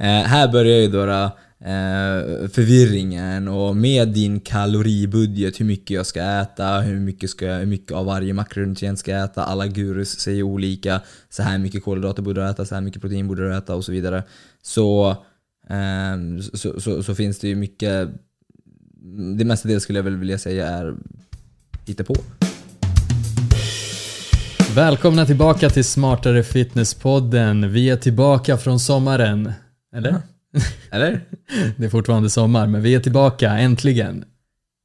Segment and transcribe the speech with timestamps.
[0.00, 6.22] Eh, här börjar ju då, eh, förvirringen och med din kaloribudget, hur mycket jag ska
[6.22, 10.18] äta, hur mycket, ska jag, hur mycket av varje makronutrient ska jag äta, alla gurus
[10.18, 13.56] säger olika, så här mycket kolhydrater borde du äta, så här mycket protein borde du
[13.56, 14.22] äta och så vidare.
[14.62, 15.10] Så,
[15.70, 18.08] eh, så, så, så, finns det ju mycket,
[19.38, 20.94] det mesta det skulle jag väl vilja säga är
[21.86, 22.14] hittepå.
[22.14, 22.20] på.
[24.76, 27.68] Välkomna tillbaka till Smartare Fitness-podden.
[27.68, 29.52] Vi är tillbaka från sommaren.
[29.94, 30.10] Eller?
[30.10, 30.20] Ja.
[30.90, 31.20] Eller?
[31.76, 34.24] det är fortfarande sommar, men vi är tillbaka, äntligen.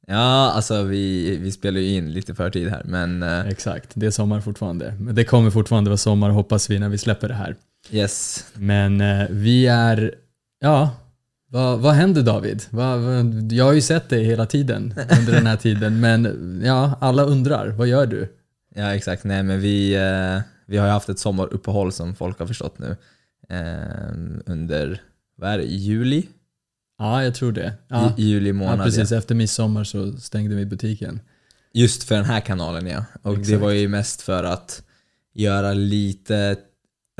[0.06, 3.22] Ja, alltså vi, vi spelar ju in lite förtid här, men...
[3.22, 3.48] Uh...
[3.48, 4.94] Exakt, det är sommar fortfarande.
[4.98, 7.56] Men det kommer fortfarande vara sommar, hoppas vi, när vi släpper det här.
[7.90, 8.46] Yes.
[8.54, 10.14] Men uh, vi är...
[10.60, 10.90] Ja,
[11.52, 12.62] vad, vad händer David?
[12.70, 16.98] Vad, vad, jag har ju sett dig hela tiden under den här tiden, men ja,
[17.00, 18.36] alla undrar, vad gör du?
[18.74, 22.46] Ja exakt, nej men vi, eh, vi har ju haft ett sommaruppehåll som folk har
[22.46, 22.96] förstått nu.
[23.52, 24.14] Eh,
[24.46, 25.02] under,
[25.36, 26.28] vad är det, juli?
[26.98, 27.74] Ja, jag tror det.
[27.88, 28.14] Ja.
[28.18, 28.80] I, juli månad.
[28.80, 29.10] Ja, precis.
[29.10, 29.18] Ja.
[29.18, 31.20] Efter midsommar så stängde vi butiken.
[31.72, 33.04] Just för den här kanalen ja.
[33.22, 33.48] Och exakt.
[33.48, 34.82] det var ju mest för att
[35.34, 36.56] göra lite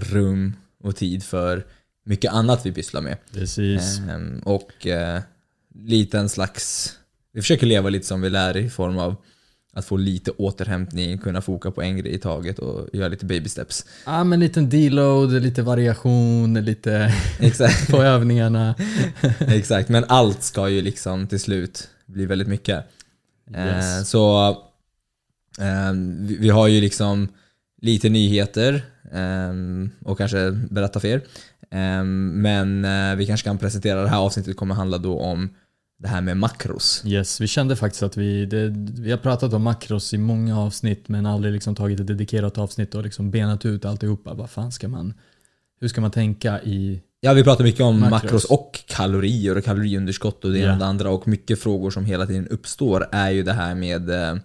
[0.02, 1.66] rum och tid för
[2.04, 3.16] mycket annat vi pysslar med.
[3.32, 3.98] Precis.
[3.98, 5.20] Eh, och eh,
[5.74, 6.92] lite en slags,
[7.32, 9.16] vi försöker leva lite som vi lär i form av
[9.74, 13.48] att få lite återhämtning, kunna foka på en grej i taget och göra lite baby
[13.48, 13.86] steps.
[14.06, 17.88] Ja, men en liten deload, lite variation, lite Exakt.
[17.90, 18.74] på övningarna.
[19.38, 22.84] Exakt, men allt ska ju liksom till slut bli väldigt mycket.
[23.50, 23.98] Yes.
[23.98, 24.50] Eh, så
[25.58, 27.28] eh, vi, vi, har ju liksom
[27.82, 29.52] lite nyheter eh,
[30.04, 31.20] och kanske berätta för er.
[31.70, 35.50] Eh, men eh, vi kanske kan presentera det här avsnittet kommer handla då om
[36.02, 37.02] det här med makros.
[37.06, 38.68] Yes, vi kände faktiskt att vi, det,
[39.02, 42.94] vi har pratat om makros i många avsnitt men aldrig liksom tagit ett dedikerat avsnitt
[42.94, 44.34] och liksom benat ut alltihopa.
[44.34, 45.14] Vad fan ska man,
[45.80, 49.64] hur ska man tänka i Ja, vi pratar mycket om makros, makros och kalorier och
[49.64, 50.74] kaloriunderskott och det ena yeah.
[50.74, 54.10] och det andra och mycket frågor som hela tiden uppstår är ju det här med
[54.10, 54.36] eh,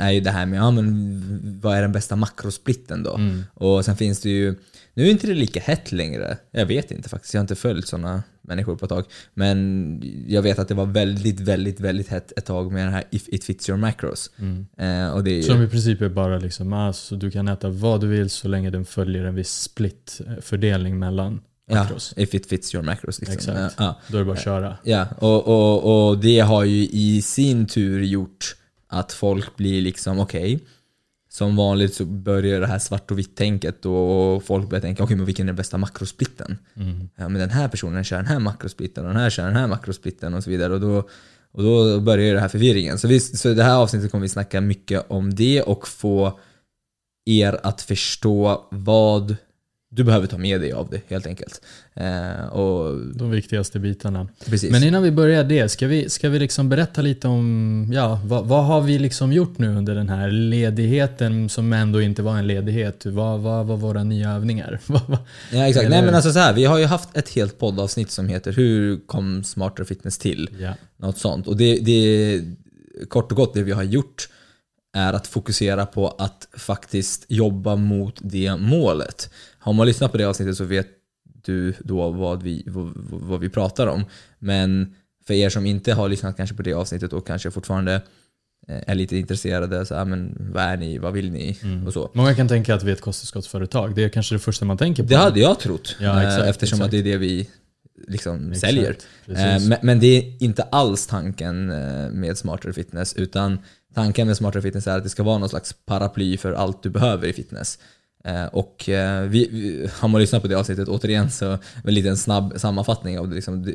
[0.00, 3.14] är ju det här med, ja men vad är den bästa makrosplitten då?
[3.14, 3.44] Mm.
[3.54, 4.54] Och sen finns det ju,
[4.98, 6.38] nu är inte det lika hett längre.
[6.50, 9.04] Jag vet inte faktiskt, jag har inte följt sådana människor på ett tag.
[9.34, 13.04] Men jag vet att det var väldigt, väldigt, väldigt hett ett tag med den här
[13.10, 14.30] If it fits your macros.
[14.38, 14.66] Mm.
[14.78, 15.42] Eh, och det är.
[15.42, 18.70] Som i princip är bara liksom, alltså, du kan äta vad du vill så länge
[18.70, 22.14] den följer en viss split-fördelning mellan macros.
[22.16, 23.20] Ja, if it fits your macros.
[23.20, 23.34] Liksom.
[23.34, 24.00] Exakt, ja.
[24.08, 24.76] då är det bara att köra.
[24.82, 28.56] Ja, och, och, och det har ju i sin tur gjort
[28.88, 30.66] att folk blir liksom, okej, okay,
[31.38, 35.16] som vanligt så börjar det här svart och vitt-tänket och folk börjar tänka okej, okay,
[35.16, 36.58] men vilken är den bästa makrosplitten?
[36.76, 37.08] Mm.
[37.16, 39.66] Ja, men den här personen kör den här makrosplitten och den här kör den här
[39.66, 40.74] makrosplitten och så vidare.
[40.74, 41.08] Och då,
[41.52, 42.98] och då börjar det här förvirringen.
[42.98, 46.38] Så, vi, så det här avsnittet kommer vi snacka mycket om det och få
[47.26, 49.36] er att förstå vad
[49.98, 51.60] du behöver ta med dig av det helt enkelt.
[51.94, 54.28] Eh, och, De viktigaste bitarna.
[54.46, 54.72] Precis.
[54.72, 58.46] Men innan vi börjar det, ska vi, ska vi liksom berätta lite om ja, vad,
[58.46, 62.46] vad har vi liksom gjort nu under den här ledigheten som ändå inte var en
[62.46, 63.06] ledighet?
[63.06, 64.80] Vad, vad var våra nya övningar?
[65.52, 65.86] ja exakt.
[65.86, 65.96] Eller...
[65.96, 69.06] Nej men alltså så här, vi har ju haft ett helt poddavsnitt som heter Hur
[69.06, 70.50] kom Smarter Fitness till?
[70.58, 70.74] Ja.
[70.96, 71.46] Något sånt.
[71.46, 72.40] Och det, det
[73.08, 74.28] kort och gott det vi har gjort
[74.92, 79.30] är att fokusera på att faktiskt jobba mot det målet.
[79.68, 80.88] Har man lyssnat på det avsnittet så vet
[81.44, 84.04] du då vad vi, vad, vad vi pratar om.
[84.38, 84.94] Men
[85.26, 87.94] för er som inte har lyssnat kanske på det avsnittet och kanske fortfarande
[88.68, 91.58] eh, är lite intresserade, så, ah, men, vad är ni, vad vill ni?
[91.62, 91.86] Mm.
[91.86, 92.10] Och så.
[92.14, 93.94] Många kan tänka att vi är ett kosttillskottsföretag.
[93.94, 95.08] Det är kanske det första man tänker på.
[95.08, 95.96] Det hade jag trott.
[96.00, 96.84] Ja, exakt, eh, eftersom exakt.
[96.84, 97.48] att det är det vi
[98.08, 98.96] liksom säljer.
[99.26, 101.66] Eh, men, det är inte alls tanken
[102.20, 103.14] med Smarter Fitness.
[103.14, 103.58] Utan
[103.94, 106.90] tanken med Smarter Fitness är att det ska vara någon slags paraply för allt du
[106.90, 107.78] behöver i fitness.
[108.28, 112.52] Eh, och eh, vi, har man lyssnat på det avsnittet, återigen så en liten snabb
[112.56, 113.34] sammanfattning av det.
[113.34, 113.74] Liksom,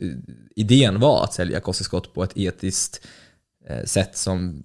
[0.56, 3.08] idén var att sälja kosttillskott på ett etiskt
[3.70, 4.64] eh, sätt som,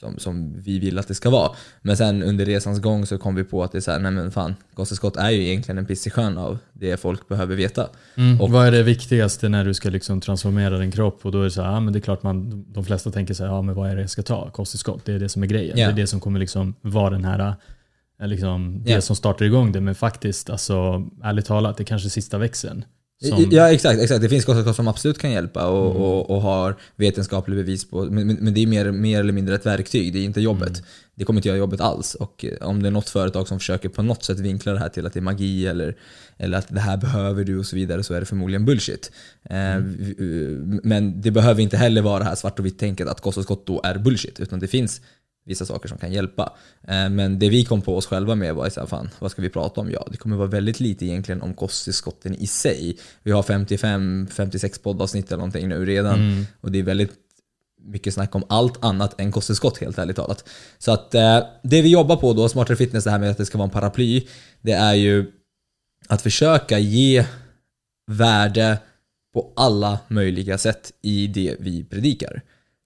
[0.00, 1.50] som, som vi vill att det ska vara.
[1.82, 4.30] Men sen under resans gång så kom vi på att det är såhär, nej men
[4.30, 7.88] fan, kosttillskott är ju egentligen en piss i sjön av det folk behöver veta.
[8.14, 8.40] Mm.
[8.40, 11.26] Och, Vad är det viktigaste när du ska liksom transformera din kropp?
[11.26, 13.34] Och då är det så här, ja men det är klart man, de flesta tänker
[13.34, 14.50] så här, ja men vad är det jag ska ta?
[14.50, 15.78] Kosttillskott, det är det som är grejen.
[15.78, 15.94] Yeah.
[15.94, 17.56] Det är det som kommer liksom vara den här
[18.20, 19.00] liksom det yeah.
[19.00, 19.80] som startar igång det.
[19.80, 22.84] Men faktiskt, alltså, ärligt talat, det är kanske sista växeln.
[23.28, 23.48] Som...
[23.50, 26.02] Ja exakt, exakt, det finns kosttillskott som absolut kan hjälpa och, mm.
[26.02, 29.54] och, och, har vetenskaplig bevis på, men, men, men, det är mer, mer eller mindre
[29.54, 30.68] ett verktyg, det är inte jobbet.
[30.68, 30.84] Mm.
[31.14, 32.14] Det kommer inte göra jobbet alls.
[32.14, 34.88] Och eh, om det är något företag som försöker på något sätt vinkla det här
[34.88, 35.96] till att det är magi eller,
[36.36, 39.12] eller att det här behöver du och så vidare så är det förmodligen bullshit.
[39.50, 40.80] Eh, mm.
[40.84, 43.80] Men det behöver inte heller vara det här svart och vitt tänket att kosttillskott då
[43.84, 44.40] är bullshit.
[44.40, 45.00] Utan det finns
[45.44, 46.52] vissa saker som kan hjälpa.
[46.88, 49.48] Eh, men det vi kom på oss själva med var så fan, vad ska vi
[49.48, 49.90] prata om?
[49.90, 52.98] Ja, det kommer vara väldigt lite egentligen om kosttillskotten i sig.
[53.22, 56.46] Vi har 55-56 poddavsnitt eller någonting nu redan mm.
[56.60, 57.12] och det är väldigt
[57.84, 60.48] mycket snack om allt annat än kosttillskott helt ärligt talat.
[60.78, 63.46] Så att eh, det vi jobbar på då, Smartare Fitness, det här med att det
[63.46, 64.26] ska vara en paraply,
[64.60, 65.32] det är ju
[66.08, 67.26] att försöka ge
[68.06, 68.78] värde
[69.34, 72.42] på alla möjliga sätt i det vi predikar.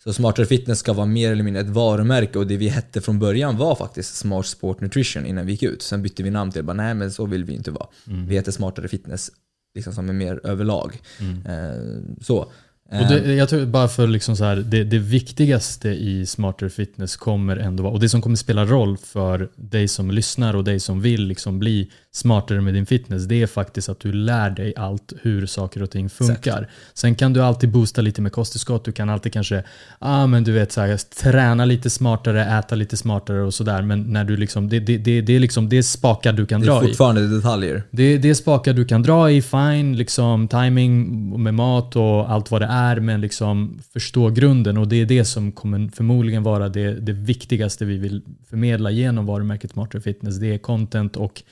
[0.06, 3.18] Så Smartare Fitness ska vara mer eller mindre ett varumärke och det vi hette från
[3.18, 5.82] början var faktiskt Smart Sport Nutrition innan vi gick ut.
[5.82, 7.86] Sen bytte vi namn till bara nej men så vill vi inte vara.
[8.06, 8.26] Mm.
[8.26, 9.30] Vi heter Smartare Fitness
[9.74, 11.00] liksom som är mer överlag.
[11.20, 11.46] Mm.
[11.46, 12.52] Eh, så.
[12.90, 17.16] Och det, jag tror bara för liksom så här, det, det, viktigaste i Smarter Fitness
[17.16, 20.80] kommer ändå vara, och det som kommer spela roll för dig som lyssnar och dig
[20.80, 24.74] som vill liksom bli smartare med din fitness, det är faktiskt att du lär dig
[24.76, 26.58] allt hur saker och ting funkar.
[26.62, 26.70] Exakt.
[26.94, 29.62] Sen kan du alltid boosta lite med kosttillskott, du kan alltid kanske,
[29.98, 33.82] ah, men du vet, så här, träna lite smartare, äta lite smartare och sådär.
[33.82, 36.60] Men när du liksom, det, det, det, det, är liksom, det är spakar du kan
[36.60, 36.80] dra i.
[36.80, 37.26] Det är fortfarande i.
[37.26, 37.82] detaljer.
[37.90, 42.50] Det, det är spakar du kan dra i, fine, liksom timing med mat och allt
[42.50, 46.68] vad det är, men liksom förstå grunden och det är det som kommer förmodligen vara
[46.68, 50.36] det, det viktigaste vi vill förmedla genom varumärket Smartare Fitness.
[50.36, 51.42] Det är content och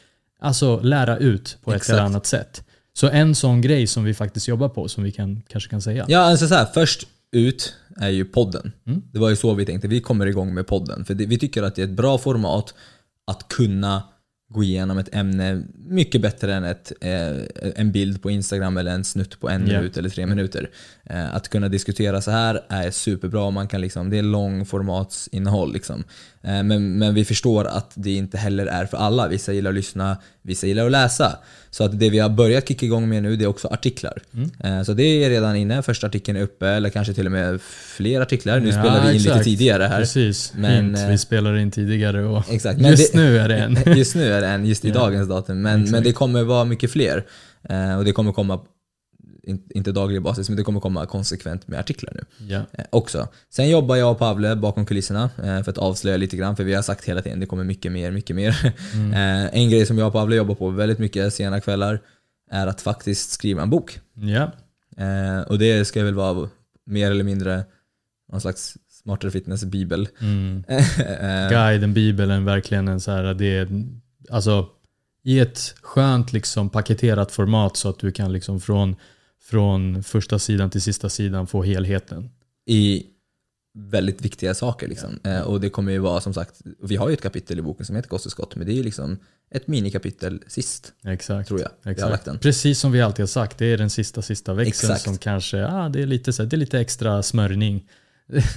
[0.45, 1.89] Alltså lära ut på Exakt.
[1.89, 2.65] ett eller annat sätt.
[2.93, 6.05] Så en sån grej som vi faktiskt jobbar på, som vi kan, kanske kan säga.
[6.09, 8.73] Ja, alltså så här, först ut är ju podden.
[8.87, 9.03] Mm.
[9.13, 11.05] Det var ju så vi tänkte, vi kommer igång med podden.
[11.05, 12.75] För det, vi tycker att det är ett bra format
[13.27, 14.03] att kunna
[14.55, 19.05] gå igenom ett ämne mycket bättre än ett, eh, en bild på Instagram eller en
[19.05, 19.81] snutt på en yeah.
[19.81, 20.71] minut eller tre minuter.
[21.05, 23.51] Eh, att kunna diskutera så här är superbra.
[23.51, 25.73] Man kan liksom, det är långformatsinnehåll.
[25.73, 26.05] Liksom.
[26.45, 29.29] Eh, men, men vi förstår att det inte heller är för alla.
[29.29, 31.39] Vissa gillar att lyssna, vissa gillar att läsa.
[31.71, 34.23] Så att det vi har börjat kicka igång med nu det är också artiklar.
[34.35, 34.51] Mm.
[34.65, 37.61] Eh, så det är redan inne, första artikeln är uppe, eller kanske till och med
[37.97, 38.61] fler artiklar.
[38.61, 39.37] Nu ja, spelar vi in exakt.
[39.37, 39.99] lite tidigare här.
[39.99, 42.81] Precis, men, Hint, vi spelar in tidigare och exakt.
[42.81, 43.79] Men just det, nu är det en.
[43.97, 44.95] Just nu är det en, just i ja.
[44.95, 45.63] dagens datum.
[45.63, 47.25] Men, men det kommer vara mycket fler.
[47.99, 48.61] Och det kommer komma
[49.47, 52.47] inte daglig basis, men det kommer komma konsekvent med artiklar nu.
[52.55, 52.63] Ja.
[52.73, 53.29] Eh, också.
[53.51, 56.75] Sen jobbar jag och Pavle bakom kulisserna eh, för att avslöja lite grann, för vi
[56.75, 58.73] har sagt hela tiden det kommer mycket mer, mycket mer.
[58.95, 59.15] Mm.
[59.15, 62.01] Eh, en grej som jag och Pavle jobbar på väldigt mycket sena kvällar
[62.51, 64.01] är att faktiskt skriva en bok.
[64.15, 64.53] Ja.
[65.05, 66.49] Eh, och det ska väl vara
[66.87, 67.65] mer eller mindre
[68.33, 70.09] någon slags smartare fitness-bibel.
[70.21, 70.65] Mm.
[70.99, 73.69] Eh, Guiden, bibeln, verkligen en så här, det är,
[74.31, 74.69] alltså
[75.25, 78.97] i ett skönt liksom paketerat format så att du kan liksom från
[79.45, 82.31] från första sidan till sista sidan få helheten.
[82.67, 83.07] I
[83.75, 84.89] väldigt viktiga saker.
[84.89, 85.19] Liksom.
[85.23, 85.31] Ja.
[85.31, 87.87] Eh, och det kommer ju vara som sagt, vi har ju ett kapitel i boken
[87.87, 89.19] som heter Kosttillskott, men det är ju liksom
[89.51, 90.93] ett minikapitel sist.
[91.07, 91.49] Exakt.
[91.49, 91.93] Tror jag.
[91.93, 92.41] Exakt.
[92.41, 95.05] Precis som vi alltid har sagt, det är den sista sista växeln Exakt.
[95.05, 97.89] som kanske, ah, det, är lite, så, det är lite extra smörjning.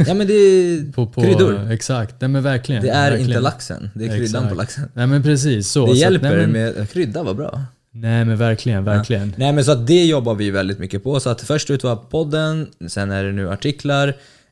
[0.07, 1.71] Ja men det är på, på, kryddor.
[1.71, 2.83] Exakt, nej men verkligen.
[2.83, 3.29] Det är verkligen.
[3.31, 4.49] inte laxen, det är kryddan exakt.
[4.49, 4.91] på laxen.
[4.93, 5.85] Nej men precis så.
[5.85, 7.65] Det så hjälper att, nej, men, med, krydda var bra.
[8.01, 9.27] Nej men verkligen, verkligen.
[9.27, 9.33] Ja.
[9.37, 11.19] Nej men så att det jobbar vi väldigt mycket på.
[11.19, 14.07] Så att först ut var podden, sen är det nu artiklar,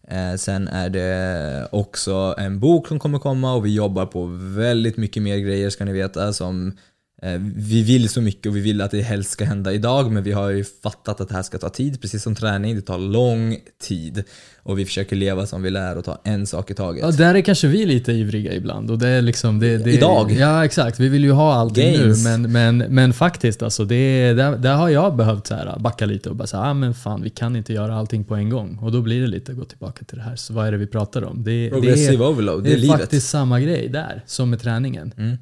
[0.08, 4.26] eh, sen är det också en bok som kommer komma och vi jobbar på
[4.58, 6.78] väldigt mycket mer grejer ska ni veta som
[7.56, 10.32] vi vill så mycket och vi vill att det helst ska hända idag men vi
[10.32, 12.76] har ju fattat att det här ska ta tid, precis som träning.
[12.76, 14.24] Det tar lång tid.
[14.64, 17.04] Och vi försöker leva som vi lär och ta en sak i taget.
[17.04, 18.92] Ja, där är kanske vi lite ivriga ibland.
[18.92, 20.32] Och det är liksom, det, det, idag?
[20.32, 21.00] Ja, exakt.
[21.00, 22.16] Vi vill ju ha allting nu.
[22.24, 26.30] Men, men, men faktiskt, alltså, det, där, där har jag behövt så här, backa lite
[26.30, 28.78] och bara säga ah, men fan, vi kan inte göra allting på en gång.
[28.82, 30.36] Och då blir det lite att gå tillbaka till det här.
[30.36, 31.44] Så vad är det vi pratar om?
[31.44, 34.62] Det, Progressive det är, overload, det är, det är faktiskt samma grej där, som med
[34.62, 35.14] träningen.
[35.18, 35.38] Mm.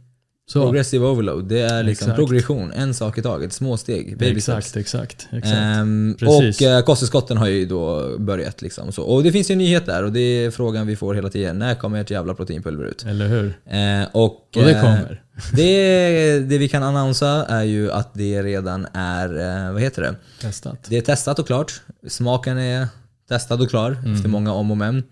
[0.53, 0.63] Så.
[0.63, 2.15] Progressive overload, det är liksom exakt.
[2.15, 4.81] progression, en sak i taget, små steg, baby Exakt, steps.
[4.81, 5.27] exakt.
[5.31, 5.79] exakt.
[5.81, 8.62] Um, och uh, kosttillskotten har ju då börjat.
[8.62, 9.03] Liksom, så.
[9.03, 11.60] Och det finns ju en nyhet där och det är frågan vi får hela tiden.
[11.60, 13.05] När kommer ert jävla proteinpulver ut?
[13.05, 13.45] Eller hur?
[13.45, 15.24] Uh, och, och det eh, kommer.
[15.55, 20.15] det, det vi kan annonsa är ju att det redan är, uh, vad heter det?
[20.41, 20.86] Testat.
[20.89, 21.81] Det är testat och klart.
[22.07, 22.88] Smaken är
[23.29, 24.13] testad och klar mm.
[24.13, 25.03] efter många om och men.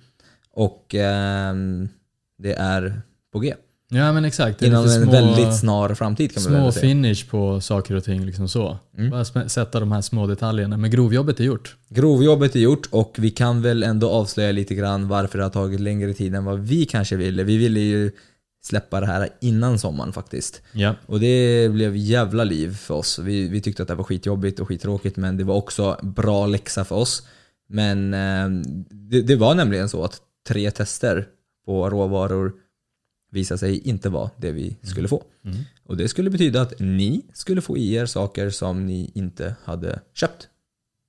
[0.53, 1.89] Och ehm,
[2.38, 3.01] det är
[3.33, 3.53] på G.
[3.93, 4.60] Ja men exakt.
[4.60, 8.25] Det Inom en små, väldigt snar framtid kan man Små finish på saker och ting.
[8.25, 8.77] Liksom så.
[8.98, 9.10] Mm.
[9.10, 10.77] Bara sätta de här små detaljerna.
[10.77, 11.75] Men grovjobbet är gjort.
[11.89, 15.79] Grovjobbet är gjort och vi kan väl ändå avslöja lite grann varför det har tagit
[15.79, 17.43] längre tid än vad vi kanske ville.
[17.43, 18.12] Vi ville ju
[18.63, 20.62] släppa det här innan sommaren faktiskt.
[20.71, 20.95] Ja.
[21.05, 23.19] Och det blev jävla liv för oss.
[23.19, 26.86] Vi, vi tyckte att det var skitjobbigt och skittråkigt men det var också bra läxa
[26.86, 27.27] för oss.
[27.69, 28.50] Men eh,
[28.89, 31.27] det, det var nämligen så att tre tester
[31.65, 32.53] på råvaror
[33.31, 35.23] visade sig inte vara det vi skulle få.
[35.45, 35.57] Mm.
[35.83, 40.00] Och det skulle betyda att ni skulle få i er saker som ni inte hade
[40.13, 40.47] köpt.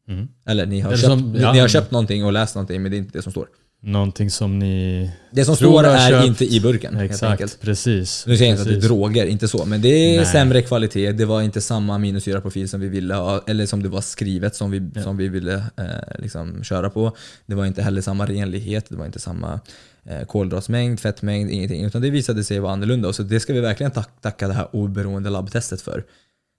[0.09, 0.29] Mm.
[0.45, 2.97] Eller ni har, köpt, som, ja, ni har köpt någonting och läst någonting men det
[2.97, 3.49] är inte det som står.
[3.85, 6.27] Någonting som ni Det som står är köpt.
[6.27, 6.97] inte i burken.
[6.97, 8.25] Exakt, precis.
[8.27, 9.65] Nu säger jag inte att det är droger, inte så.
[9.65, 10.27] Men det är Nej.
[10.27, 11.13] sämre kvalitet.
[11.13, 14.71] Det var inte samma aminosyraprofil som vi ville ha, eller som det var skrivet som
[14.71, 15.03] vi, ja.
[15.03, 17.17] som vi ville eh, liksom köra på.
[17.47, 19.61] Det var inte heller samma renlighet, det var inte samma
[20.05, 21.85] eh, kolhydratsmängd, fettmängd, ingenting.
[21.85, 23.13] Utan det visade sig vara annorlunda.
[23.13, 26.05] Så det ska vi verkligen tacka det här oberoende labbtestet för.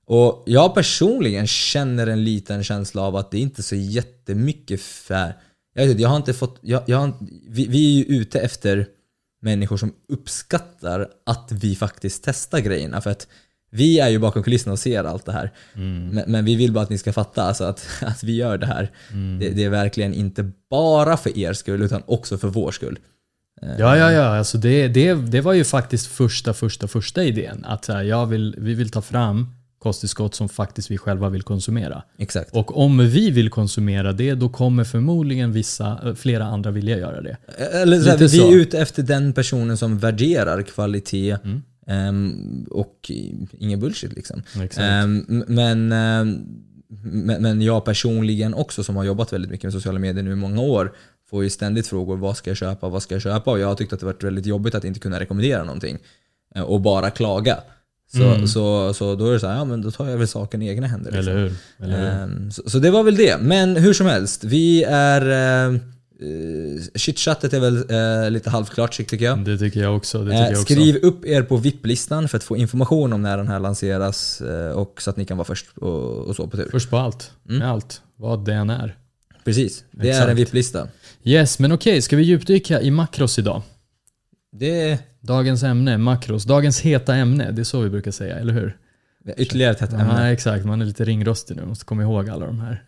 [0.08, 5.34] Och jag personligen känner en liten känsla av att det inte är så jättemycket för
[5.74, 7.14] jag, vet, jag har inte fått, jag, jag har,
[7.48, 8.88] vi, vi är ju ute efter
[9.42, 13.02] människor som uppskattar att vi faktiskt testar grejerna.
[13.02, 13.28] För att
[13.70, 15.52] vi är ju bakom kulisserna och ser allt det här.
[15.76, 16.08] Mm.
[16.08, 18.66] Men, men, vi vill bara att ni ska fatta alltså att, att vi gör det
[18.66, 18.92] här.
[19.12, 19.40] Mm.
[19.40, 23.00] Det, det, är verkligen inte bara för er skull utan också för vår skull.
[23.62, 24.38] Ja, ja, ja.
[24.38, 27.66] Alltså det, det, det var ju faktiskt första, första, första idén.
[27.66, 29.48] Att jag vill, vi vill ta fram
[29.84, 32.04] kosttillskott som faktiskt vi själva vill konsumera.
[32.18, 32.56] Exakt.
[32.56, 37.22] Och om vi vill konsumera det, då kommer förmodligen vissa, eh, flera andra vilja göra
[37.22, 37.38] det.
[37.58, 38.48] Eller så här, vi så.
[38.48, 41.62] är ute efter den personen som värderar kvalitet mm.
[42.10, 43.12] um, och
[43.52, 44.44] ingen bullshit liksom.
[45.04, 50.24] Um, men, um, men jag personligen också som har jobbat väldigt mycket med sociala medier
[50.24, 50.94] nu i många år
[51.30, 53.52] får ju ständigt frågor vad ska jag köpa, vad ska jag köpa?
[53.52, 55.98] Och jag har tyckt att det varit väldigt jobbigt att inte kunna rekommendera någonting
[56.56, 57.58] eh, och bara klaga.
[58.14, 58.48] Så, mm.
[58.48, 60.68] så, så då är det så här, ja men då tar jag väl saken i
[60.68, 61.12] egna händer.
[61.12, 61.32] Liksom.
[61.32, 61.54] Eller hur?
[61.84, 62.24] Eller hur?
[62.24, 63.38] Um, så, så, det var väl det.
[63.42, 65.70] Men hur som helst, vi är...
[65.70, 65.80] Uh,
[66.96, 69.46] Chitchattet är väl uh, lite halvklart tycker jag.
[69.46, 70.20] Det tycker jag också.
[70.20, 71.08] Tycker uh, jag skriv också.
[71.08, 74.42] upp er på VIP-listan för att få information om när den här lanseras
[74.76, 76.70] och så att ni kan vara först och, och så på tur.
[76.72, 77.32] Först på allt.
[77.50, 77.60] Mm.
[77.60, 78.02] Med allt.
[78.16, 78.96] Vad det än är.
[79.44, 79.84] Precis.
[79.92, 80.26] Det Exakt.
[80.26, 80.88] är en VIP-lista.
[81.24, 81.92] Yes, men okej.
[81.92, 82.02] Okay.
[82.02, 83.62] Ska vi djupdyka i makros idag?
[84.54, 86.44] Det Dagens ämne, makros.
[86.44, 88.78] Dagens heta ämne, det är så vi brukar säga, eller hur?
[89.38, 90.16] Ytterligare ett hett ämne.
[90.18, 90.66] Ja, exakt.
[90.66, 92.84] Man är lite ringrostig nu, måste komma ihåg alla de här.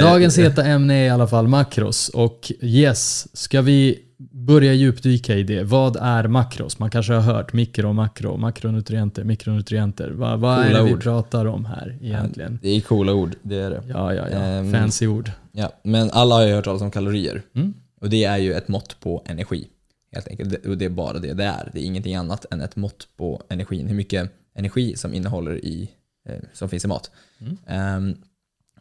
[0.00, 2.08] Dagens heta ämne är i alla fall makros.
[2.08, 3.98] Och yes, ska vi
[4.30, 5.62] börja djupdyka i det.
[5.62, 6.78] Vad är makros?
[6.78, 10.10] Man kanske har hört mikro och makro, makronutrienter, mikronutrienter.
[10.10, 11.02] Vad, vad är det vi ord.
[11.02, 12.58] pratar om här egentligen?
[12.62, 13.82] Det är coola ord, det är det.
[13.88, 14.58] Ja, ja, ja.
[14.58, 15.30] Um, Fancy ord.
[15.52, 17.42] Ja, men alla har ju hört talas om kalorier.
[17.54, 17.74] Mm.
[18.00, 19.68] Och det är ju ett mått på energi.
[20.12, 20.66] Helt enkelt.
[20.66, 21.70] Och det är bara det det är.
[21.74, 23.86] Det är ingenting annat än ett mått på energin.
[23.86, 25.90] Hur mycket energi som innehåller i,
[26.28, 27.10] eh, som finns i mat.
[27.38, 27.96] Mm.
[27.96, 28.16] Um,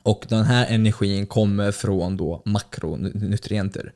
[0.04, 3.94] och den här energin kommer från då makronutrienter.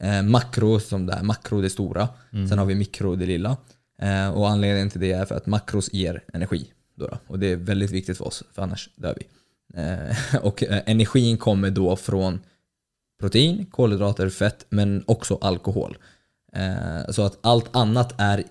[0.00, 2.08] Eh, makro som det är, makro det stora.
[2.32, 2.48] Mm.
[2.48, 3.56] Sen har vi mikro det lilla.
[4.02, 6.72] Eh, och anledningen till det är för att makros ger energi.
[6.94, 9.26] Då, då Och det är väldigt viktigt för oss, för annars dör vi.
[9.74, 12.40] Eh, och energin kommer då från
[13.20, 15.96] protein, kolhydrater, fett men också alkohol.
[16.52, 18.44] Eh, så att allt annat är,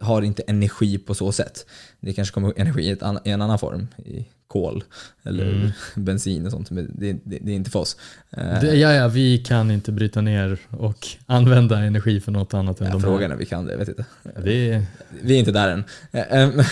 [0.00, 1.66] har inte energi på så sätt.
[2.00, 2.82] Det kanske kommer energi
[3.24, 4.26] i, en annan form, i
[4.56, 4.84] kol
[5.22, 5.70] eller mm.
[5.94, 6.70] bensin och sånt.
[6.70, 7.96] Men det, det, det, är inte för oss.
[8.30, 12.80] Eh, det, ja, ja, vi kan inte bryta ner och använda energi för något annat
[12.80, 14.04] än ja, de Frågan är vi kan det, jag vet inte.
[14.44, 14.82] Det...
[15.22, 15.84] Vi är inte där än.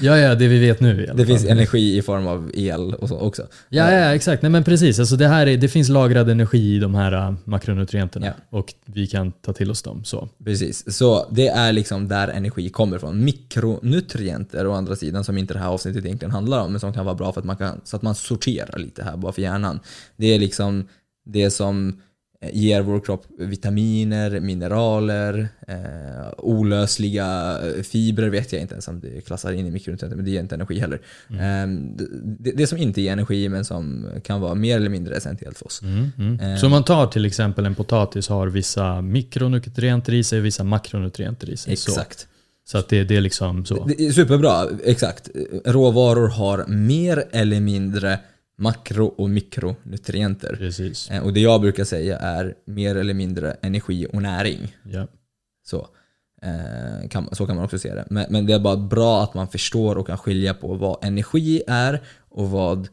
[0.00, 1.10] ja, ja, det vi vet nu.
[1.14, 3.42] det finns energi i form av el och så också.
[3.68, 4.42] Ja, ja exakt.
[4.42, 4.98] Nej, men precis.
[4.98, 8.32] Alltså, det, här är, det finns lagrad energi i de här äh, makronutrienterna ja.
[8.50, 10.04] och vi kan ta till oss dem.
[10.04, 10.28] Så.
[10.44, 13.24] Precis, så det är liksom där energi kommer ifrån.
[13.24, 17.04] Mikronutrienter å andra sidan som inte det här avsnittet egentligen handlar om, men som kan
[17.04, 19.42] kan vara bra för att man kan, så att man sorterar lite här bara för
[19.42, 19.80] hjärnan.
[20.16, 20.88] Det är liksom
[21.24, 22.00] det som
[22.52, 29.52] ger vår kropp vitaminer, mineraler, eh, olösliga fibrer vet jag inte ens om det klassar
[29.52, 31.00] in i mikronutrienter, men det ger inte energi heller.
[31.30, 31.40] Mm.
[31.40, 31.94] Eh,
[32.38, 35.66] det, det, som inte ger energi men som kan vara mer eller mindre essentiellt för
[35.66, 35.82] oss.
[35.82, 36.40] Mm, mm.
[36.40, 40.44] Eh, Så om man tar till exempel en potatis har vissa mikronutrienter i sig och
[40.44, 41.72] vissa makronutrienter i sig.
[41.72, 42.20] Exakt.
[42.20, 42.26] Så.
[42.64, 43.84] Så att det, det är liksom så.
[43.84, 45.30] Det är superbra, exakt.
[45.64, 48.18] Råvaror har mer eller mindre
[48.56, 50.56] makro och mikronutrienter.
[50.56, 51.10] Precis.
[51.10, 54.76] Eh, och det jag brukar säga är mer eller mindre energi och näring.
[54.82, 55.06] Ja.
[55.64, 55.88] Så.
[56.42, 58.04] Eh, kan, så kan man också se det.
[58.10, 61.62] Men, men, det är bara bra att man förstår och kan skilja på vad energi
[61.66, 62.88] är och vad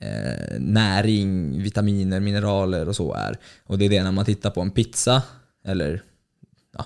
[0.00, 3.38] eh, näring, vitaminer, mineraler och så är.
[3.64, 5.22] Och det är det när man tittar på en pizza
[5.64, 6.02] eller
[6.78, 6.84] ja,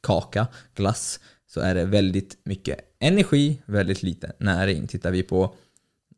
[0.00, 4.86] kaka, glass så är det väldigt mycket energi, väldigt lite näring.
[4.86, 5.54] Tittar vi på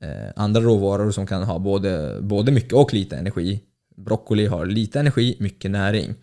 [0.01, 3.61] eh, andra råvaror som kan ha både, både mycket och lite energi.
[3.97, 6.15] Broccoli har lite energi, mycket näring.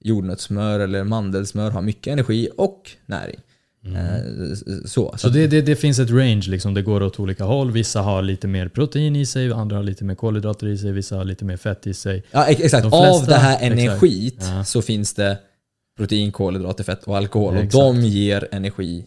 [0.00, 3.40] Jordnötssmör eller mandelsmör har mycket energi och näring.
[3.84, 3.96] Mm.
[3.96, 6.74] Eh, så, så det, det, det, finns ett range, liksom.
[6.74, 7.70] det går åt olika håll.
[7.72, 11.16] Vissa har lite mer protein i sig, andra har lite mer kolhydrater i sig, vissa
[11.16, 12.22] har lite mer fett i sig.
[12.30, 14.64] Ja exakt, De flesta, av det här energit ja.
[14.64, 15.38] så finns det
[16.00, 17.54] protein, kolhydrater, fett och alkohol.
[17.54, 19.04] Ja, och de ger energi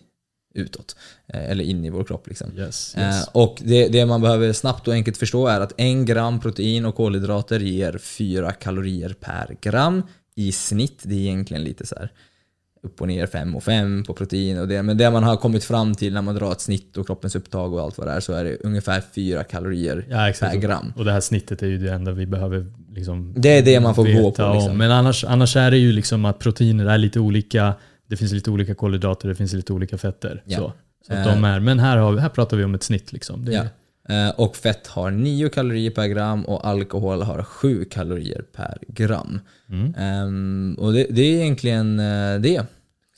[0.54, 0.96] utåt.
[1.28, 2.28] Eh, eller in i vår kropp.
[2.28, 2.52] Liksom.
[2.58, 3.28] Yes, yes.
[3.28, 6.86] Eh, och det, det, man behöver snabbt och enkelt förstå är att en gram protein
[6.86, 10.04] och kolhydrater ger 4 kalorier per gram.
[10.36, 11.00] i snitt.
[11.04, 12.12] Det är egentligen lite så här
[12.84, 14.84] upp och ner 5 och 5 på protein och det.
[14.84, 17.74] Men det man har kommit fram till när man drar ett snitt och kroppens upptag
[17.74, 20.94] och allt vad det är så är det ungefär 4 kalorier ja, per gram.
[20.96, 23.96] Och det här snittet är ju det enda vi behöver liksom Det är det man
[23.96, 24.54] får gå på.
[24.54, 24.78] Liksom.
[24.78, 27.74] Men annars, annars är det ju liksom att proteiner är lite olika.
[28.10, 30.44] Det finns lite olika kolhydrater, det finns lite olika fetter.
[30.46, 30.58] Ja.
[30.58, 30.74] Så,
[31.08, 33.14] så uh, de är, men här, har, här pratar vi om ett snitt.
[33.14, 33.46] Liksom.
[33.46, 33.64] Det ja.
[34.10, 39.40] Uh, och fett har 9 kalorier per gram och alkohol har 7 kalorier per gram.
[39.70, 39.96] Mm.
[40.26, 42.66] Um, och det, det, är egentligen uh, det.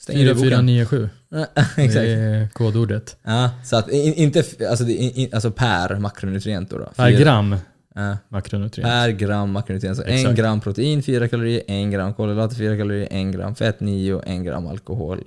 [0.06, 1.08] 4497.
[1.76, 1.94] Exakt.
[1.94, 3.16] Det är kodordet.
[3.22, 6.78] Ja, så att inte, alltså, in, alltså per makronutrient då.
[6.78, 6.88] då.
[6.96, 7.56] Per gram
[7.94, 8.16] ja.
[8.28, 8.90] makronutrient.
[8.90, 9.96] Per gram makronutrient.
[9.96, 10.28] Så Exakt.
[10.28, 14.44] en gram protein 4 kalorier, en gram kolhydrater 4 kalorier, en gram fett 9 en
[14.44, 15.24] gram alkohol 7.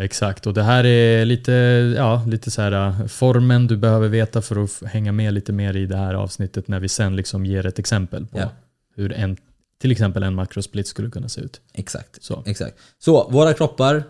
[0.00, 1.52] Exakt, och det här är lite,
[1.96, 5.76] ja, lite så här äh, formen du behöver veta för att hänga med lite mer
[5.76, 8.50] i det här avsnittet när vi sen liksom ger ett exempel på ja.
[8.96, 9.36] hur en
[9.80, 11.60] till exempel en makrosplit skulle kunna se ut.
[11.72, 12.24] Exakt.
[12.24, 12.42] Så.
[12.46, 12.78] Exakt.
[12.98, 14.04] Så våra kroppar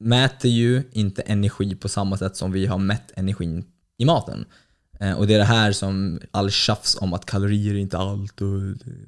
[0.00, 3.64] mäter ju inte energi på samma sätt som vi har mätt energin
[3.96, 4.44] i maten.
[5.00, 8.40] Eh, och det är det här som all tjafs om att kalorier är inte allt
[8.40, 8.48] och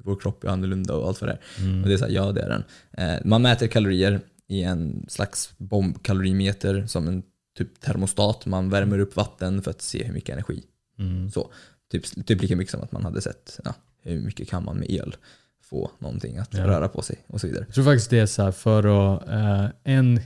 [0.03, 1.37] vår kropp är annorlunda och allt vad det.
[1.59, 1.81] Mm.
[1.81, 2.63] Och det är så här, ja det är den.
[2.91, 4.19] Eh, man mäter kalorier
[4.51, 7.23] i en slags bombkalorimeter som en
[7.57, 8.45] typ termostat.
[8.45, 10.63] Man värmer upp vatten för att se hur mycket energi.
[10.99, 11.31] Mm.
[11.31, 11.51] Så,
[11.91, 14.89] typ, typ lika mycket som att man hade sett ja, hur mycket kan man med
[14.89, 15.15] el
[15.63, 16.67] få någonting att ja.
[16.67, 17.65] röra på sig och så vidare.
[17.67, 20.19] Jag tror faktiskt det är så här för att eh, en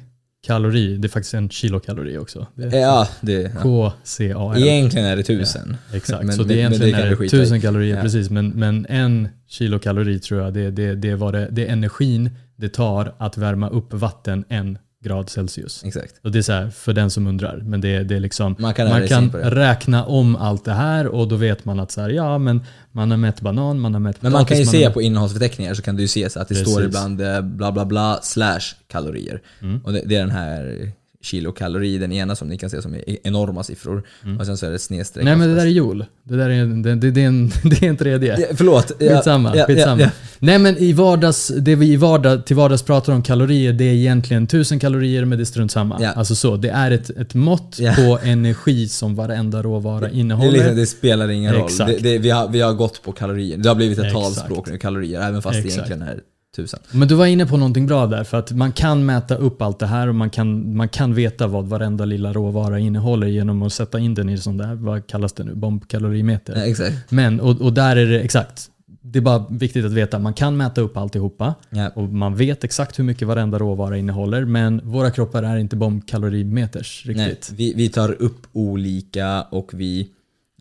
[0.45, 2.47] kalori, det är faktiskt en kilokalori också.
[2.55, 4.57] Det ja, det, KCAL.
[4.57, 5.77] Egentligen är det tusen.
[5.91, 8.01] Ja, exakt, men, så det är egentligen men det är det tusen kalorier, ja.
[8.01, 8.29] precis.
[8.29, 12.69] Men, men en kilokalori tror jag, det, det, det, var det, det är energin det
[12.69, 15.83] tar att värma upp vatten en grad Celsius.
[15.83, 16.13] Exakt.
[16.23, 17.57] Och det är så här, för den som undrar.
[17.57, 21.27] Men det, det är liksom, man kan, man kan räkna om allt det här och
[21.27, 24.21] då vet man att så här, ja, men man har mätt banan, man har mätt
[24.21, 24.91] Men man kan ju se har...
[24.91, 26.71] på innehållsförteckningar så kan du ju se så att det Precis.
[26.71, 29.41] står ibland eh, bla bla bla slash kalorier.
[29.61, 29.81] Mm.
[29.83, 30.91] Och det, det, är den här
[31.25, 34.03] kilokalori, den ena som ni kan se som är enorma siffror.
[34.23, 34.39] Mm.
[34.39, 35.25] Och sen så är det snedstreck.
[35.25, 36.05] Nej men det där är joule.
[36.23, 38.39] Det där är, det, det, det är, en, det är en tredje.
[38.39, 38.91] Ja, förlåt.
[38.99, 39.55] Skitsamma.
[39.55, 40.01] Ja, skitsamma.
[40.01, 40.11] Ja, ja.
[40.39, 43.93] Nej men i vardags, det vi i vardag, till vardags pratar om kalorier, det är
[43.93, 45.97] egentligen 1000 kalorier men det är strunt samma.
[46.01, 46.11] Ja.
[46.11, 50.51] Alltså så, det är ett, ett mått på energi som varenda råvara innehåller.
[50.51, 51.69] Det, liksom, det spelar ingen roll.
[52.01, 53.57] vi, har, vi har gått på kalorier.
[53.57, 54.23] Det har blivit ett Exakt.
[54.23, 55.75] talspråk nu, kalorier, även fast Exakt.
[55.75, 56.19] det egentligen är
[56.55, 56.79] tusen.
[56.91, 59.79] Men du var inne på någonting bra där, för att man kan mäta upp allt
[59.79, 63.73] det här och man kan, man kan veta vad varenda lilla råvara innehåller genom att
[63.73, 66.55] sätta in den i sån där, vad kallas det nu, bombkalorimeter.
[66.55, 67.11] Ja, exakt.
[67.11, 68.69] Men, och, och där är det, exakt,
[69.01, 71.89] det är bara viktigt att veta, man kan mäta upp alltihopa ja.
[71.89, 77.05] och man vet exakt hur mycket varenda råvara innehåller men våra kroppar är inte bombkalorimeters
[77.05, 77.47] riktigt.
[77.49, 80.09] Nej, vi, vi tar upp olika och vi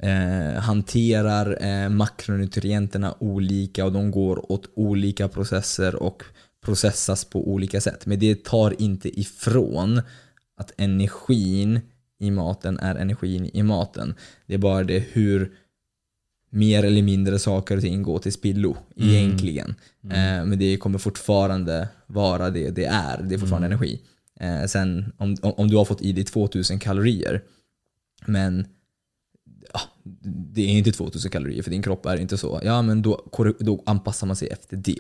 [0.03, 6.23] eh, hanterar eh, makronutrienterna olika och de går åt olika processer och
[6.65, 8.07] processas på olika sätt.
[8.07, 10.01] Men det tar inte ifrån
[10.57, 11.81] att energin
[12.19, 14.15] i maten är energin i maten.
[14.47, 15.53] Det är bara det hur
[16.51, 19.09] mer eller mindre saker och ting går till spillo mm.
[19.11, 19.75] egentligen.
[20.05, 20.41] Mm.
[20.41, 23.23] Eh, men det kommer fortfarande vara det det är.
[23.23, 23.79] Det är fortfarande mm.
[23.79, 24.01] energi.
[24.41, 27.43] Eh, sen om, om du har fått i dig 2000 kalorier
[28.27, 28.67] men
[29.75, 29.81] ja,
[30.23, 32.61] det är inte 2000 kalorier för din kropp är inte så.
[32.63, 33.25] Ja, men då,
[33.59, 34.99] då anpassar man sig efter det.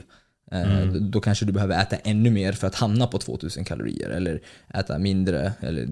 [0.52, 1.10] Eh, mm.
[1.10, 4.40] Då kanske du behöver äta ännu mer för att hamna på 2000 kalorier eller
[4.74, 5.88] äta mindre eller,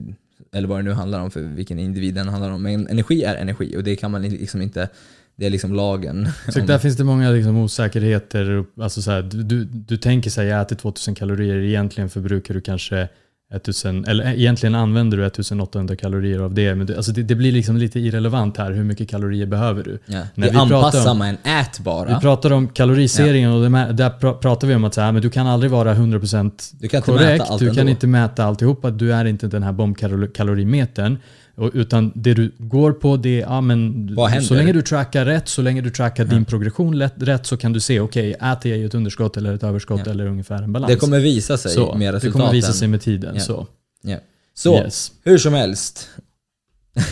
[0.52, 2.62] eller vad det nu handlar om för vilken individ den handlar om.
[2.62, 4.88] Men energi är energi och det kan man liksom inte
[5.36, 6.28] det är liksom lagen.
[6.48, 8.64] Så där finns det många liksom osäkerheter.
[8.76, 13.08] Alltså så här, du, du, tänker sig jag äter 2000 kalorier, egentligen förbrukar du kanske
[13.52, 17.34] 1000, eller eh, egentligen använder du 1800 kalorier av det, men det, alltså det, det,
[17.34, 18.72] blir liksom lite irrelevant här.
[18.72, 19.98] Hur mycket kalorier behöver du?
[20.06, 20.20] Ja.
[20.34, 22.14] När vi, vi anpassar om, man ät bara.
[22.14, 23.56] Vi pratar om kaloriseringen ja.
[23.56, 26.72] och det, där pratar vi om att så här, men du kan aldrig vara 100%
[26.80, 27.44] du kan korrekt.
[27.58, 27.90] du kan ändå.
[27.90, 28.90] inte mäta alltihopa.
[28.90, 31.18] Du är inte den här bombkalorimetern.
[31.74, 34.08] Utan det du går på det ja, men
[34.42, 36.30] så länge du trackar rätt, så länge du trackar ja.
[36.30, 39.62] din progression rätt så kan du se, okej, okay, äter jag ett underskott eller ett
[39.62, 40.12] överskott ja.
[40.12, 40.92] eller ungefär en balans.
[40.92, 42.28] Det kommer visa sig så, med resultaten.
[42.28, 43.40] Det kommer visa sig med tiden.
[43.40, 43.66] Så,
[44.54, 45.12] så yes.
[45.24, 46.08] hur som helst.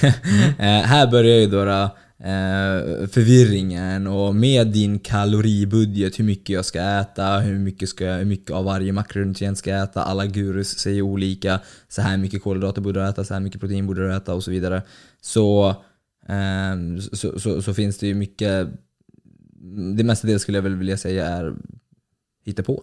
[0.02, 0.12] mm.
[0.84, 7.38] här börjar ju då eh, förvirringen och med din kaloribudget, hur mycket jag ska äta,
[7.38, 11.60] hur mycket, ska hur mycket av varje makronutrient ska jag äta, alla gurus säger olika,
[11.88, 14.44] så här mycket kolhydrater borde du äta, så här mycket protein borde du äta och
[14.44, 14.82] så vidare.
[15.20, 15.68] Så,
[16.28, 18.68] eh, så, så, så, finns det ju mycket,
[19.96, 21.54] det mesta det skulle jag väl vilja säga är
[22.44, 22.82] hittepå.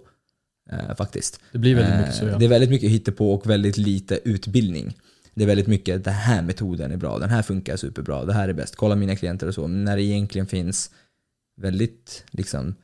[0.72, 1.40] Eh, faktiskt.
[1.52, 2.38] Det blir väldigt mycket så ja.
[2.38, 4.96] Det är väldigt mycket hittepå och väldigt lite utbildning
[5.38, 8.50] det är väldigt mycket den här metoden är bra, den här funkar superbra, det här
[8.50, 9.68] är bäst, kolla mina klienter och så.
[9.68, 10.92] Men när det egentligen finns
[11.58, 12.76] väldigt liksom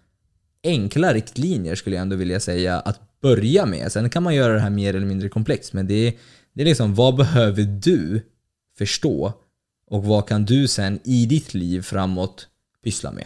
[0.64, 3.92] enkla riktlinjer skulle jag ändå vilja säga att börja med.
[3.92, 6.14] Sen kan man göra det här mer eller mindre komplext, men det är,
[6.54, 8.22] det är liksom vad behöver du
[8.78, 9.34] förstå
[9.88, 12.48] och vad kan du sen i ditt liv framåt
[12.84, 13.26] pyssla med?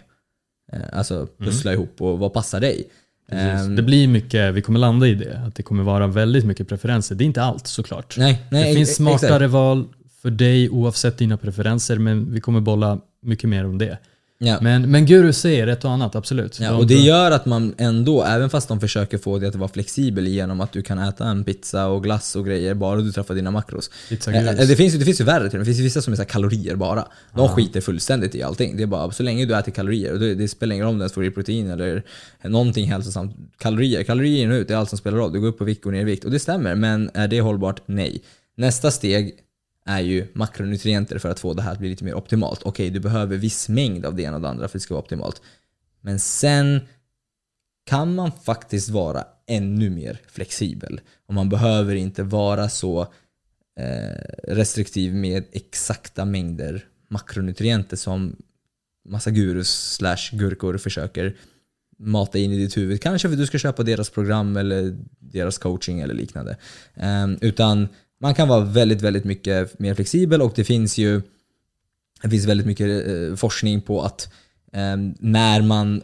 [0.72, 1.84] Eh, alltså pussla mm.
[1.84, 2.90] ihop och vad passar dig?
[3.32, 6.68] Um, det blir mycket, vi kommer landa i det, att det kommer vara väldigt mycket
[6.68, 7.16] preferenser.
[7.16, 8.18] Det är inte allt såklart.
[8.18, 9.52] Nej, nej, det finns smartare exakt.
[9.52, 9.86] val
[10.22, 13.98] för dig oavsett dina preferenser, men vi kommer bolla mycket mer om det.
[14.40, 14.58] Ja.
[14.62, 16.60] Men, men guru säger ett och annat, absolut.
[16.60, 19.70] Ja, och det gör att man ändå, även fast de försöker få dig att vara
[19.70, 23.36] flexibel genom att du kan äta en pizza och glass och grejer bara du träffar
[23.36, 23.90] dina makros.
[24.10, 26.76] Eh, det finns, det finns ju värre till det finns vissa som är så kalorier
[26.76, 27.08] bara.
[27.34, 27.56] De ah.
[27.56, 28.78] skiter fullständigt i allting.
[28.78, 31.00] Det är bara, så länge du äter kalorier, och det, det spelar ingen roll om
[31.00, 32.04] du ens får i protein eller
[32.44, 33.36] någonting hälsosamt.
[33.58, 35.34] Kalorier, kalorier in och ut, det är allt som spelar roll.
[35.34, 36.26] Du går upp på vikt och ner i vikt.
[36.26, 37.82] Och det stämmer, men är det hållbart?
[37.86, 38.22] Nej.
[38.58, 39.36] Nästa steg
[39.88, 42.60] är ju makronutrienter för att få det här att bli lite mer optimalt.
[42.60, 44.80] Okej, okay, du behöver viss mängd av det ena och det andra för att det
[44.80, 45.42] ska vara optimalt.
[46.02, 46.80] Men sen
[47.86, 51.02] kan man faktiskt vara ännu mer flexibel.
[51.26, 53.02] Och man behöver inte vara så
[53.80, 58.36] eh, restriktiv med exakta mängder makronutrienter som
[59.10, 61.36] massa gurus slash gurkor försöker
[62.00, 63.02] mata in i ditt huvud.
[63.02, 66.58] Kanske för att du ska köpa deras program eller deras coaching eller liknande.
[66.96, 67.88] Ehm, utan
[68.20, 71.22] man kan vara väldigt, väldigt mycket mer flexibel och det finns ju
[72.22, 74.34] det finns väldigt mycket eh, forskning på att
[74.74, 76.02] eh, när man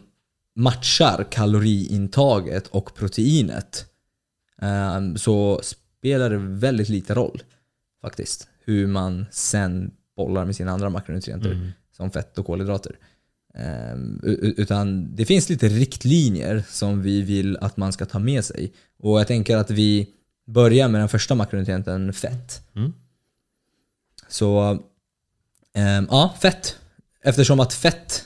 [0.56, 3.86] matchar kaloriintaget och proteinet
[4.62, 7.42] eh, så spelar det väldigt lite roll
[8.02, 11.70] faktiskt hur man sen bollar med sina andra makronutrienter mm.
[11.96, 12.96] som fett och kolhydrater.
[13.94, 14.20] Um,
[14.56, 18.72] utan det finns lite riktlinjer som vi vill att man ska ta med sig.
[18.98, 20.08] Och jag tänker att vi
[20.44, 22.62] börja med den första makronutrienten fett.
[22.76, 22.92] Mm.
[24.28, 24.78] Så
[25.74, 26.78] ähm, ja, fett.
[27.22, 28.24] Eftersom att fett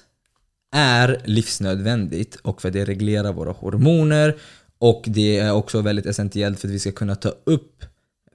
[0.72, 4.36] är livsnödvändigt och för det reglerar våra hormoner
[4.78, 7.84] och det är också väldigt essentiellt för att vi ska kunna ta upp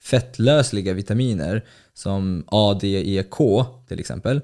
[0.02, 4.42] fettlösliga vitaminer som A, D, E, K till exempel.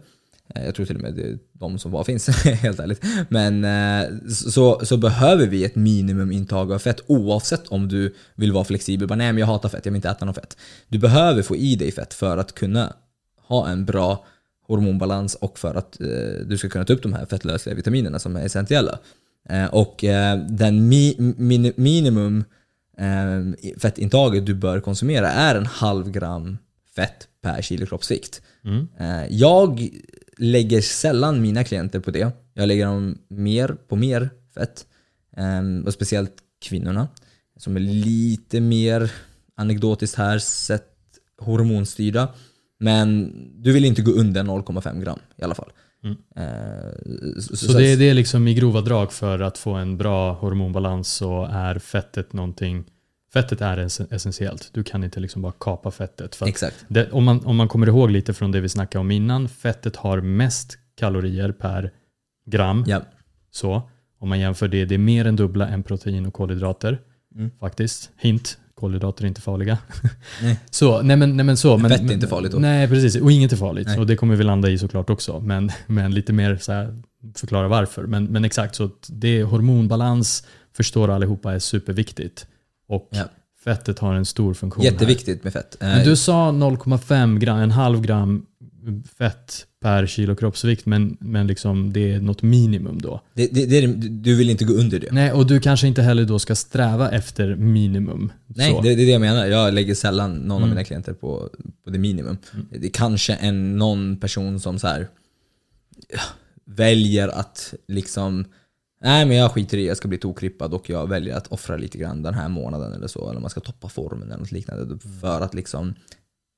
[0.55, 3.03] Eh, jag tror till och med det är de som bara finns, helt ärligt.
[3.29, 8.63] Men eh, så, så behöver vi ett minimumintag av fett oavsett om du vill vara
[8.63, 9.07] flexibel.
[9.07, 10.57] Bara, nej men jag hatar fett, jag vill inte äta något fett.
[10.87, 12.93] Du behöver få i dig fett för att kunna
[13.47, 14.25] ha en bra
[14.67, 16.07] hormonbalans och för att eh,
[16.45, 18.99] du ska kunna ta upp de här fettlösliga vitaminerna som är essentiella.
[19.71, 20.05] och
[20.49, 22.43] den mi, min, minimum
[23.77, 26.57] fettintaget du bör konsumera är en halv gram
[26.95, 28.41] fett per kilo kroppsvikt.
[28.65, 28.87] Mm.
[29.29, 29.89] Jag
[30.39, 32.31] lägger sällan mina klienter på det.
[32.53, 34.85] Jag lägger dem mer på mer fett.
[35.37, 37.07] Um, och speciellt kvinnorna
[37.57, 39.11] som är lite mer
[39.55, 40.85] anekdotiskt här sett
[41.37, 42.33] hormonstyrda.
[42.79, 45.71] Men du vill inte gå under 0,5 gram i alla fall.
[46.03, 46.17] Mm.
[46.37, 49.97] Uh, så, så, det, är, det är liksom i grova drag för att få en
[49.97, 52.85] bra hormonbalans så är fettet någonting
[53.33, 53.77] Fettet är
[54.13, 54.69] essentiellt.
[54.73, 56.35] Du kan inte liksom bara kapa fettet.
[56.35, 56.45] För.
[56.87, 59.95] Det, om, man, om man kommer ihåg lite från det vi snackade om innan, fettet
[59.95, 61.91] har mest kalorier per
[62.45, 62.83] gram.
[62.87, 63.01] Ja.
[63.51, 63.89] Så,
[64.19, 66.99] om man jämför det, det är mer än dubbla än protein och kolhydrater.
[67.35, 67.51] Mm.
[67.59, 68.11] Faktiskt.
[68.17, 69.77] Hint, kolhydrater är inte farliga.
[70.41, 70.59] Nej.
[70.69, 71.77] så, nej men, nej men så.
[71.77, 72.59] Men, Fett är inte farligt då.
[72.59, 73.15] Nej, precis.
[73.15, 73.87] Och inget är farligt.
[73.87, 73.99] Nej.
[73.99, 75.39] Och det kommer vi landa i såklart också.
[75.39, 77.01] Men, men lite mer så här,
[77.35, 78.03] förklara varför.
[78.03, 82.47] Men, men exakt, så det hormonbalans förstår allihopa är superviktigt.
[82.89, 83.23] Och ja.
[83.63, 85.43] fettet har en stor funktion Jätteviktigt här.
[85.43, 85.77] med fett.
[85.79, 88.45] Men du sa 0,5 gram, en halv gram
[89.17, 93.21] fett per kilo kroppsvikt men, men liksom det är något minimum då.
[93.33, 95.07] Det, det, det är, du vill inte gå under det?
[95.11, 98.31] Nej, och du kanske inte heller då ska sträva efter minimum.
[98.45, 99.45] Nej, det, det, är det jag menar.
[99.45, 100.63] Jag lägger sällan någon mm.
[100.63, 101.49] av mina klienter på,
[101.83, 102.37] på det minimum.
[102.53, 102.67] Mm.
[102.71, 105.07] Det är kanske en, någon person som så här,
[106.65, 108.45] väljer att liksom
[109.01, 111.97] Nej men jag skiter i jag ska bli tokrippad och jag väljer att offra lite
[111.97, 113.29] grann den här månaden eller så.
[113.29, 114.99] Eller man ska toppa formen eller något liknande.
[115.21, 115.95] För att liksom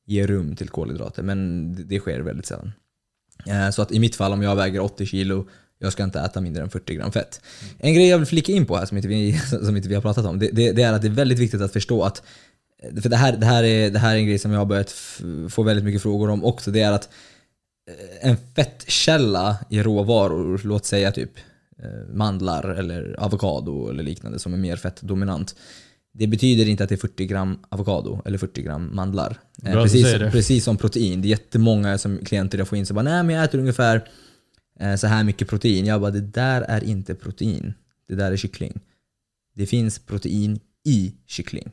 [0.05, 1.23] ge rum till kolhydrater.
[1.23, 2.71] Men det sker väldigt sällan.
[3.45, 5.47] Eh, så att i mitt fall om jag väger 80 kilo
[5.81, 7.41] jag ska inte äta mindre än 40 gram fett.
[7.79, 10.01] En grej jag vill flika in på här som inte vi, som inte vi har
[10.01, 12.23] pratat om, det, det, det är att det är väldigt viktigt att förstå att
[13.01, 14.91] för det här, det, här är, det här är en grej som jag har börjat
[15.49, 16.71] få väldigt mycket frågor om också.
[16.71, 17.09] Det är att
[17.89, 21.31] eh, en fettkälla i råvaror, låt säga typ
[22.13, 25.55] mandlar eller avokado eller liknande som är mer fettdominant.
[26.13, 29.37] Det betyder inte att det är 40 gram avokado eller 40 gram mandlar.
[29.63, 31.21] Eh, Bra, precis, precis som protein.
[31.21, 34.07] Det är jättemånga som klienter jag får in som bara nej men jag äter ungefär
[34.79, 35.85] eh, så här mycket protein.
[35.85, 37.73] Jag bara det där är inte protein.
[38.07, 38.79] Det där är kyckling.
[39.55, 41.71] Det finns protein i kyckling.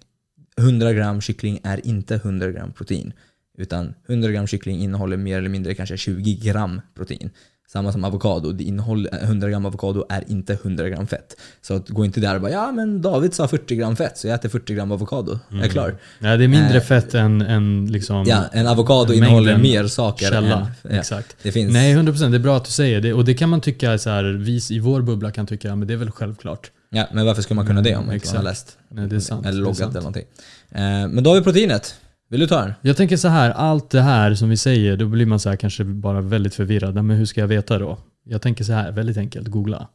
[0.59, 3.12] 100 gram kyckling är inte 100 gram protein.
[3.59, 7.31] Utan 100 gram kyckling innehåller mer eller mindre kanske 20 gram protein.
[7.73, 11.37] Samma som avokado, det innehåller 100 gram avokado är inte 100 gram fett.
[11.63, 14.27] Så att gå inte där och bara ja men David sa 40 gram fett så
[14.27, 15.31] jag äter 40 gram avokado.
[15.31, 15.41] Mm.
[15.51, 15.97] Jag är klar.
[16.19, 20.27] Ja, det är mindre eh, fett än, än liksom Ja, en avokado innehåller mer saker
[20.27, 20.57] källa.
[20.57, 20.67] än...
[20.83, 21.37] Ja, Exakt.
[21.43, 21.73] Det finns...
[21.73, 23.13] Nej, 100% det är bra att du säger det.
[23.13, 25.95] Och det kan man tycka, så här, vi i vår bubbla kan tycka, men det
[25.95, 26.71] är väl självklart.
[26.91, 28.79] Ja, men varför skulle man kunna det om man inte har läst?
[28.89, 29.47] Nej, det är sant.
[29.47, 30.27] Eller loggat eller någonting.
[30.71, 31.95] Eh, men då har vi proteinet.
[32.31, 32.73] Vill du ta den?
[32.83, 35.57] Jag tänker så här, allt det här som vi säger, då blir man så här
[35.57, 36.95] kanske bara väldigt förvirrad.
[36.95, 37.99] Men hur ska jag veta då?
[38.25, 39.88] Jag tänker så här, väldigt enkelt, googla.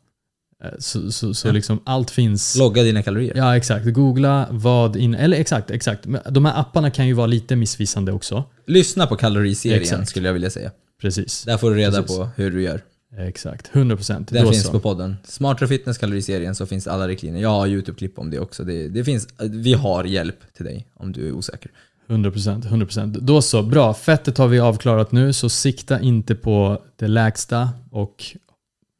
[0.63, 1.51] Eh, så, så, så ja.
[1.51, 2.55] liksom allt finns...
[2.57, 3.33] Logga dina kalorier.
[3.35, 3.85] Ja, exakt.
[3.85, 5.15] Googla vad in...
[5.15, 6.07] Eller exakt, exakt.
[6.29, 8.43] De här apparna kan ju vara lite missvisande också.
[8.67, 10.09] Lyssna på kaloriserien exakt.
[10.09, 10.71] skulle jag vilja säga.
[11.01, 11.43] Precis.
[11.43, 12.17] Där får du reda Precis.
[12.17, 12.81] på hur du gör.
[13.17, 14.27] Exakt, 100%.
[14.29, 14.71] Den finns så.
[14.71, 15.15] på podden.
[15.23, 17.41] Smartare fitness, kaloriserien, så finns alla riktlinjer.
[17.41, 18.63] Jag har YouTube-klipp om det också.
[18.63, 21.71] Det, det finns, vi har hjälp till dig om du är osäker.
[22.07, 23.17] 100%, 100%.
[23.19, 23.93] Då så, bra.
[23.93, 28.23] Fettet har vi avklarat nu, så sikta inte på det lägsta och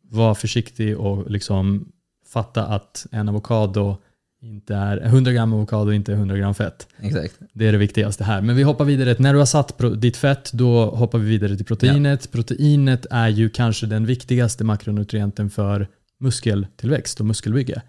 [0.10, 1.92] var försiktig och liksom
[2.34, 3.98] fatta att en avokado
[4.42, 6.88] inte är 100 gram avokado inte är 100 gram fett.
[7.00, 7.40] Exakt.
[7.54, 8.42] Det är det viktigaste här.
[8.42, 9.16] Men vi hoppar vidare.
[9.20, 12.22] När du har satt ditt fett, då hoppar vi vidare till proteinet.
[12.24, 12.30] Ja.
[12.32, 15.88] Proteinet är ju kanske den viktigaste makronutrienten för
[16.20, 17.82] muskeltillväxt och muskelbygge.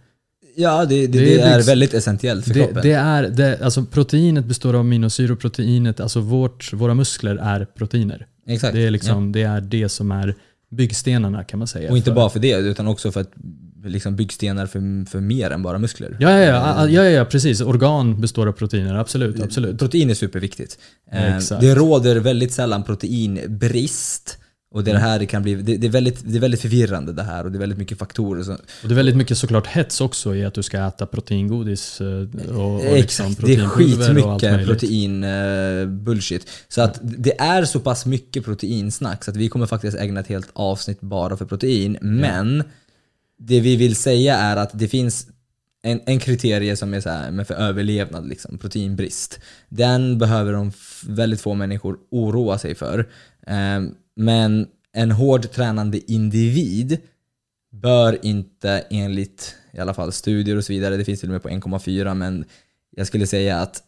[0.56, 2.82] Ja, det, det, det, är, väldigt essentiellt för kroppen.
[2.82, 5.36] Det är, det, alltså proteinet består av aminosyror.
[5.36, 8.26] Proteinet, alltså vårt, våra muskler är proteiner.
[8.46, 8.74] Exakt.
[8.74, 9.32] Det är, liksom, ja.
[9.32, 10.34] det är det som är
[10.70, 11.90] byggstenarna kan man säga.
[11.90, 13.32] Och inte för, bara för det, utan också för att
[13.84, 16.16] liksom byggstenar för, för mer än bara muskler.
[16.20, 17.60] Ja, ja, ja, ja, ja, precis.
[17.60, 19.40] Organ består av proteiner, absolut.
[19.40, 19.78] absolut.
[19.78, 20.78] Protein är superviktigt.
[21.12, 21.60] Eh, Exakt.
[21.60, 24.38] Det råder väldigt sällan proteinbrist.
[24.74, 25.02] Och det, mm.
[25.02, 27.52] här det kan bli, det, det, är väldigt, det är väldigt förvirrande det här och
[27.52, 28.42] det är väldigt mycket faktorer.
[28.42, 32.00] Som, och det är väldigt mycket såklart hets också i att du ska äta proteingodis
[32.00, 36.50] eh, och, och liksom det är skitmycket protein uh, bullshit.
[36.68, 40.26] Så att det är så pass mycket proteinsnack så att vi kommer faktiskt ägna ett
[40.26, 41.98] helt avsnitt bara för protein.
[42.00, 42.64] Men ja.
[43.38, 45.26] det vi vill säga är att det finns
[45.82, 49.40] en, en kriterie som är så här, för överlevnad, liksom, proteinbrist.
[49.68, 50.72] Den behöver de
[51.06, 53.08] väldigt få människor oroa sig för.
[53.46, 56.98] Um, men en hård tränande individ
[57.72, 61.42] bör inte enligt i alla fall studier och så vidare, det finns till och med
[61.42, 62.44] på 1,4 men
[62.96, 63.82] jag skulle säga att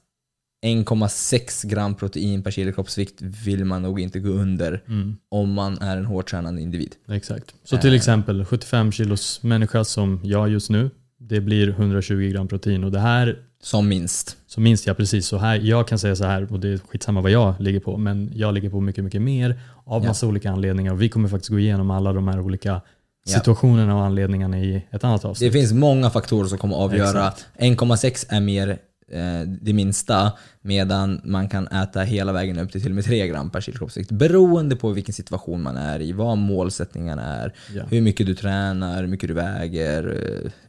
[0.64, 5.16] 1,6 gram protein per kilo kroppsvikt vill man nog inte gå under mm.
[5.28, 6.94] om man är en hårt tränande individ.
[7.08, 7.54] Exakt.
[7.64, 7.96] Så till eh.
[7.96, 13.00] exempel 75 kilos människa som jag just nu, det blir 120 gram protein och det
[13.00, 14.36] här som minst.
[14.46, 15.26] Som minst ja, precis.
[15.26, 17.96] Så här, jag kan säga så här, och det är skitsamma vad jag ligger på,
[17.96, 20.08] men jag ligger på mycket, mycket mer av ja.
[20.08, 20.92] massa olika anledningar.
[20.92, 22.80] Och vi kommer faktiskt gå igenom alla de här olika
[23.26, 25.52] situationerna och anledningarna i ett annat avsnitt.
[25.52, 27.32] Det finns många faktorer som kommer att avgöra.
[27.58, 28.68] 1,6 är mer
[29.12, 33.28] eh, det minsta, medan man kan äta hela vägen upp till till och med 3
[33.28, 34.10] gram per kilo kroppsvikt.
[34.10, 37.82] Beroende på vilken situation man är i, vad målsättningarna är, ja.
[37.90, 40.18] hur mycket du tränar, hur mycket du väger,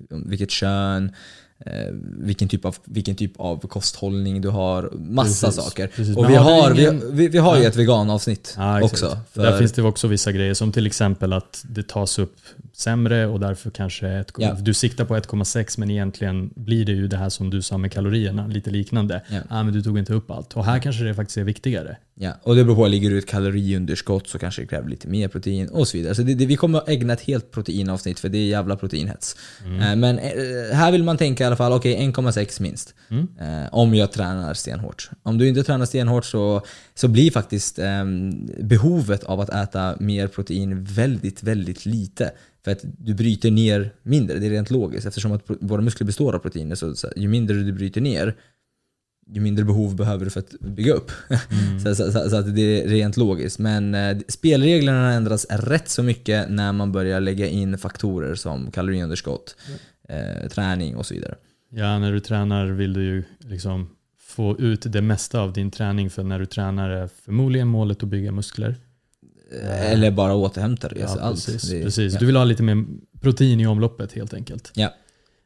[0.10, 1.12] eh, vilket kön
[2.02, 4.90] vilken, typ av, vilken typ av kosthållning du har.
[4.94, 5.88] Massa precis, saker.
[5.88, 6.18] Precis.
[6.18, 7.00] Och vi har, ingen...
[7.00, 9.20] vi, vi, vi, har ju ett veganavsnitt ja, också.
[9.32, 9.44] För...
[9.44, 12.36] Där finns det också vissa grejer som till exempel att det tas upp
[12.74, 14.54] sämre och därför kanske ett, ja.
[14.54, 17.92] du siktar på 1,6 men egentligen blir det ju det här som du sa med
[17.92, 19.22] kalorierna, lite liknande.
[19.28, 19.40] Ja.
[19.50, 20.54] Ah, men du tog inte upp allt.
[20.54, 21.98] Och här kanske det faktiskt är viktigare.
[22.20, 25.28] Ja, och det beror på, ligger du ett kaloriunderskott så kanske det kräver lite mer
[25.28, 26.16] protein och så vidare.
[26.16, 29.36] Så det, det, vi kommer att ägna ett helt proteinavsnitt för det är jävla proteinhets.
[29.66, 29.82] Mm.
[29.82, 32.96] Eh, men eh, här vill man tänka i alla fall, okej okay, 1,6 minst.
[33.10, 33.28] Mm.
[33.40, 35.10] Eh, om jag tränar stenhårt.
[35.24, 36.62] Om du inte tränar stenhårt så,
[36.96, 38.06] så blir faktiskt eh,
[38.60, 42.32] behovet av att äta mer protein väldigt, väldigt lite.
[42.64, 45.08] För att du bryter ner mindre, det är rent logiskt.
[45.08, 48.36] Eftersom att våra muskler består av proteiner så, så ju mindre du bryter ner
[49.34, 51.12] ju mindre behov behöver du för att bygga upp.
[51.30, 51.80] Mm.
[51.84, 53.60] så, så, så, så, att det är rent logiskt.
[53.60, 59.56] Men eh, spelreglerna ändras rätt så mycket när man börjar lägga in faktorer som kaloriunderskott,
[60.10, 61.36] eh, träning och så vidare.
[61.70, 66.10] Ja, när du tränar vill du ju liksom få ut det mesta av din träning
[66.10, 68.76] för när du tränar är förmodligen målet att bygga muskler.
[69.62, 71.00] Eh, eller bara återhämta dig.
[71.00, 71.70] Ja, alltså precis.
[71.70, 72.14] Det, precis.
[72.14, 72.20] Ja.
[72.20, 72.86] Du vill ha lite mer
[73.22, 74.72] protein i omloppet helt enkelt.
[74.76, 74.94] Ja.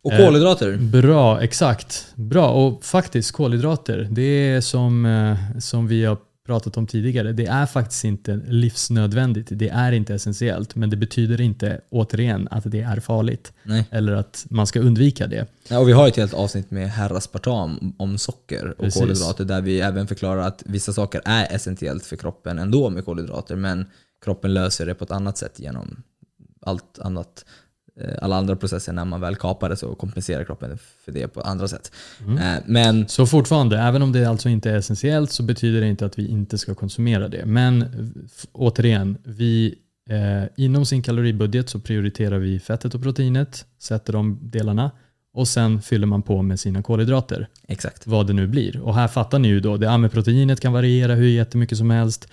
[0.04, 0.74] Och kolhydrater.
[0.74, 2.08] Eh, bra, exakt.
[2.16, 4.08] Bra, och faktiskt kolhydrater.
[4.12, 7.34] Det är som, eh, som vi har pratat om tidigare.
[7.34, 9.48] Det är faktiskt inte livsnödvändigt.
[9.52, 10.76] Det är inte essentiellt.
[10.76, 13.54] Men det betyder inte, återigen, att det är farligt.
[13.64, 13.88] Nej.
[13.92, 15.48] Eller att man ska undvika det.
[15.70, 19.02] Ja, och vi har ett helt avsnitt med herraspartam om socker och Precis.
[19.02, 23.56] kolhydrater där vi även förklarar att vissa saker är essentiellt för kroppen ändå med kolhydrater.
[23.56, 23.86] Men
[24.26, 26.04] kroppen löser det på ett annat sätt genom
[26.66, 27.46] allt annat Eh,
[28.22, 31.68] alla andra processer när man väl kapar det så kompenserar kroppen för det på andra
[31.68, 31.92] sätt.
[32.28, 32.38] Mm.
[32.38, 36.06] Eh, men, så fortfarande, även om det alltså inte är essentiellt så betyder det inte
[36.06, 37.46] att vi inte ska konsumera det.
[37.46, 37.86] Men
[38.52, 39.76] återigen, vi
[40.10, 44.92] eh, inom sin kaloribudget så prioriterar vi fettet och proteinet, sätter de delarna
[45.34, 47.48] och sen fyller man på med sina kolhydrater.
[47.68, 48.08] Exakt.
[48.08, 48.80] Vad det nu blir.
[48.80, 52.28] Och här fattar ni ju då, det med proteinet kan variera hur jättemycket som helst.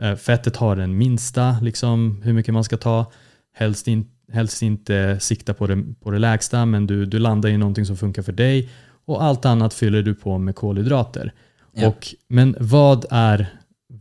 [0.00, 3.12] Eh, fettet har den minsta, liksom, hur mycket man ska ta.
[3.54, 7.56] Helst, in, helst inte sikta på det, på det lägsta, men du, du landar i
[7.56, 8.70] någonting som funkar för dig.
[9.04, 11.32] Och allt annat fyller du på med kolhydrater.
[11.72, 11.88] Ja.
[11.88, 13.46] Och, men vad är,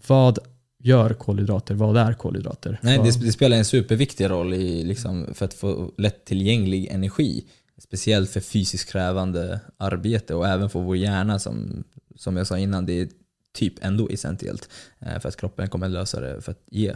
[0.08, 0.40] vad
[0.80, 1.76] gör kolhydrater?
[1.76, 2.80] Vad är kolhydrater?
[2.82, 7.46] Nej, det, det, spelar en superviktig roll i, liksom, för att få lättillgänglig energi.
[7.78, 11.84] Speciellt för fysiskt krävande arbete och även för vår hjärna som,
[12.16, 13.08] som jag sa innan, det är
[13.54, 14.70] typ ändå essentiellt.
[15.00, 16.96] Eh, för att kroppen kommer lösa det för att ge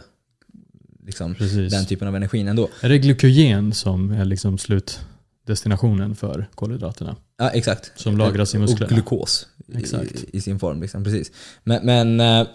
[1.06, 1.34] liksom,
[1.70, 2.68] den typen av energi ändå.
[2.80, 7.16] Är det glykogen som är liksom slutdestinationen för kolhydraterna?
[7.38, 7.92] Ja, exakt.
[7.96, 8.86] Som lagras i musklerna?
[8.86, 10.14] Och glukos exakt.
[10.14, 10.80] I, i, sin form.
[10.80, 11.32] Liksom, precis.
[11.64, 12.48] Men, men eh,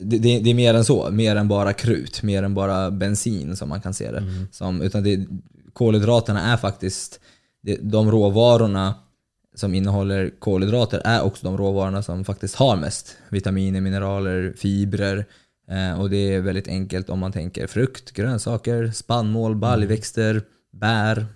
[0.00, 1.10] det, det, det, är mer än så.
[1.10, 2.22] Mer än bara krut.
[2.22, 4.18] Mer än bara bensin som man kan se det.
[4.18, 4.48] Mm.
[4.52, 5.26] Som, utan det,
[5.72, 7.20] kolhydraterna är faktiskt
[7.80, 8.94] de råvarorna
[9.54, 15.24] som innehåller kolhydrater är också de råvarorna som faktiskt har mest vitaminer, mineraler, fibrer.
[15.70, 20.42] Eh, och det är väldigt enkelt om man tänker frukt, grönsaker, spannmål, baljväxter, mm.
[20.72, 21.26] bär.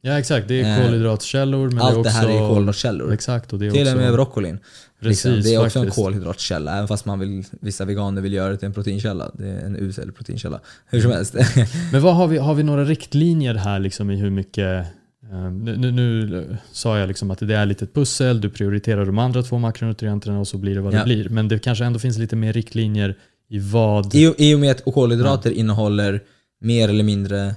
[0.00, 1.70] Ja exakt, det är eh, kolhydratkällor.
[1.70, 3.12] Men allt det, det här är kolhydratkällor.
[3.12, 3.52] Exakt.
[3.52, 4.58] Och det är Till och med broccolin.
[5.00, 5.42] Precis, liksom.
[5.42, 5.98] Det är också faktiskt.
[5.98, 9.30] en kolhydratkälla, även fast man vill, vissa veganer vill göra det till en proteinkälla.
[9.34, 10.60] Det är en usel proteinkälla.
[10.86, 11.34] Hur som helst.
[11.92, 14.86] men vad har, vi, har vi några riktlinjer här liksom i hur mycket
[15.32, 19.06] Ehm, nu, nu, nu, sa jag liksom att det är lite ett pussel, du prioriterar
[19.06, 20.98] de andra två makronutrienterna och så blir det vad ja.
[20.98, 21.28] det blir.
[21.28, 23.16] Men det kanske ändå finns lite mer riktlinjer
[23.48, 24.14] i vad...
[24.14, 25.56] I, i och med att kolhydrater ja.
[25.56, 26.22] innehåller
[26.60, 27.54] mer eller mindre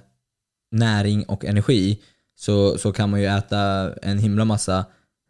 [0.71, 1.99] näring och energi
[2.35, 4.85] så, så kan man ju äta en himla massa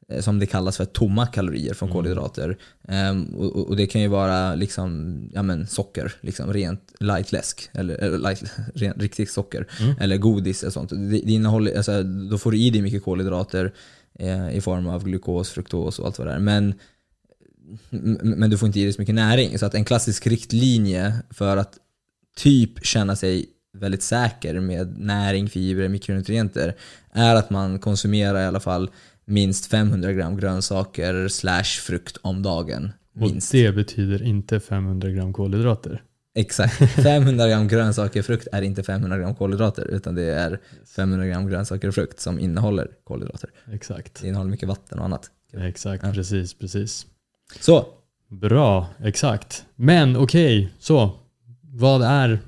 [0.10, 1.96] Eh, som det kallas för tomma kalorier från mm.
[1.96, 2.58] kolhydrater.
[2.88, 7.70] Um, och, och, det kan ju vara liksom, ja men, socker, liksom, rent light läsk,
[7.74, 8.44] eller, eller light,
[8.76, 9.96] rent, riktigt socker, mm.
[10.00, 10.90] eller godis och sånt.
[10.90, 13.74] Det, det innehåller, alltså, då får du i dig mycket kolhydrater
[14.20, 16.40] eh, i form av glukos, fruktos och allt vad det är.
[16.40, 16.74] Men,
[17.90, 19.60] men du får inte i dig så mycket näring.
[19.60, 21.78] Så att en klassisk riktlinje för att
[22.36, 26.76] typ känna sig väldigt säker med näring, fibrer, mikronutrienter
[27.12, 28.90] är att man konsumerar i alla fall
[29.26, 32.92] minst 500 gram grönsaker slash frukt om dagen.
[33.14, 33.54] Minst.
[33.54, 36.04] Och det betyder inte 500 gram kolhydrater?
[36.36, 36.92] Exakt.
[37.04, 40.60] 500 gram grönsaker och frukt är inte 500 gram kolhydrater utan det är
[40.96, 43.50] 500 gram grönsaker och frukt som innehåller kolhydrater.
[43.72, 44.22] Exakt.
[44.22, 45.32] Det innehåller mycket vatten och annat.
[45.54, 46.14] Exakt, ja.
[46.14, 47.06] precis, precis.
[47.60, 47.86] Så.
[48.28, 49.66] Bra, exakt.
[49.76, 51.12] Men okej, okay, så.
[51.62, 52.40] Vad är,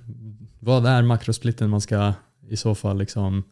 [0.60, 2.14] vad är makrosplitten man ska
[2.50, 3.44] i så fall liksom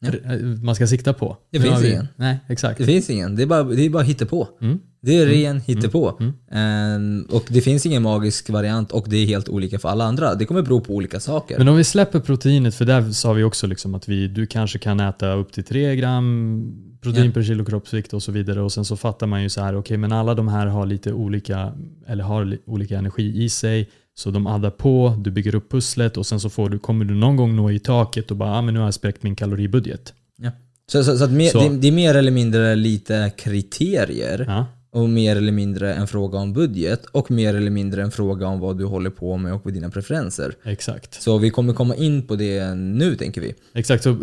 [0.00, 0.32] ja.
[0.32, 1.36] Eh, man ska sikta på.
[1.50, 2.08] Det finns vi, ingen.
[2.16, 2.78] Nej, exakt.
[2.78, 3.36] Det finns ingen.
[3.36, 4.48] Det är bara, det är bara hittepå.
[4.60, 4.80] Mm.
[5.00, 5.62] Det är ren mm.
[5.66, 6.18] hittepå.
[6.20, 6.32] Mm.
[6.50, 7.26] Mm.
[7.30, 10.34] och det finns ingen magisk variant och det är helt olika för alla andra.
[10.34, 11.58] Det kommer bero på olika saker.
[11.58, 14.78] Men om vi släpper proteinet, för där sa vi också liksom att vi, du kanske
[14.78, 17.32] kan äta upp till 3 gram protein ja.
[17.32, 18.60] per kilo kroppsvikt och så vidare.
[18.62, 20.86] Och sen så fattar man ju så här, okej okay, men alla de här har
[20.86, 21.72] lite olika,
[22.06, 23.90] eller har olika energi i sig.
[24.14, 27.14] Så de addar på, du bygger upp pusslet och sen så får du, kommer du
[27.14, 30.14] någon gång nå i taket och bara ah, men nu har jag spräckt min kaloribudget.
[30.36, 30.50] Ja.
[30.86, 31.68] Så, så, så, mer, så.
[31.68, 34.66] Det, det, är mer eller mindre lite kriterier ja.
[34.92, 38.60] Och mer eller mindre en fråga om budget och mer eller mindre en fråga om
[38.60, 40.54] vad du håller på med och dina preferenser.
[40.64, 41.22] Exakt.
[41.22, 43.54] Så vi kommer komma in på det nu tänker vi.
[43.74, 44.16] Exakt, så,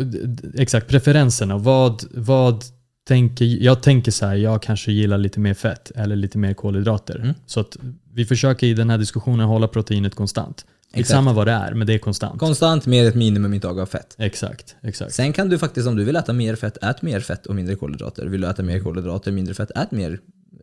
[0.58, 1.58] exakt preferenserna.
[1.58, 2.63] Vad, vad
[3.08, 7.15] tänker, jag tänker så här, jag kanske gillar lite mer fett eller lite mer kolhydrater.
[7.15, 7.34] Mm.
[7.45, 7.77] Så att
[8.13, 10.65] vi försöker i den här diskussionen hålla proteinet konstant.
[11.03, 12.39] Samma vad det är, men det är konstant.
[12.39, 14.15] Konstant med ett minimumintag av fett.
[14.17, 15.13] Exakt, exakt.
[15.13, 17.75] Sen kan du faktiskt, om du vill äta mer fett, ät mer fett och mindre
[17.75, 18.25] kolhydrater.
[18.25, 20.19] Vill du äta mer kolhydrater, mindre fett, ät mer.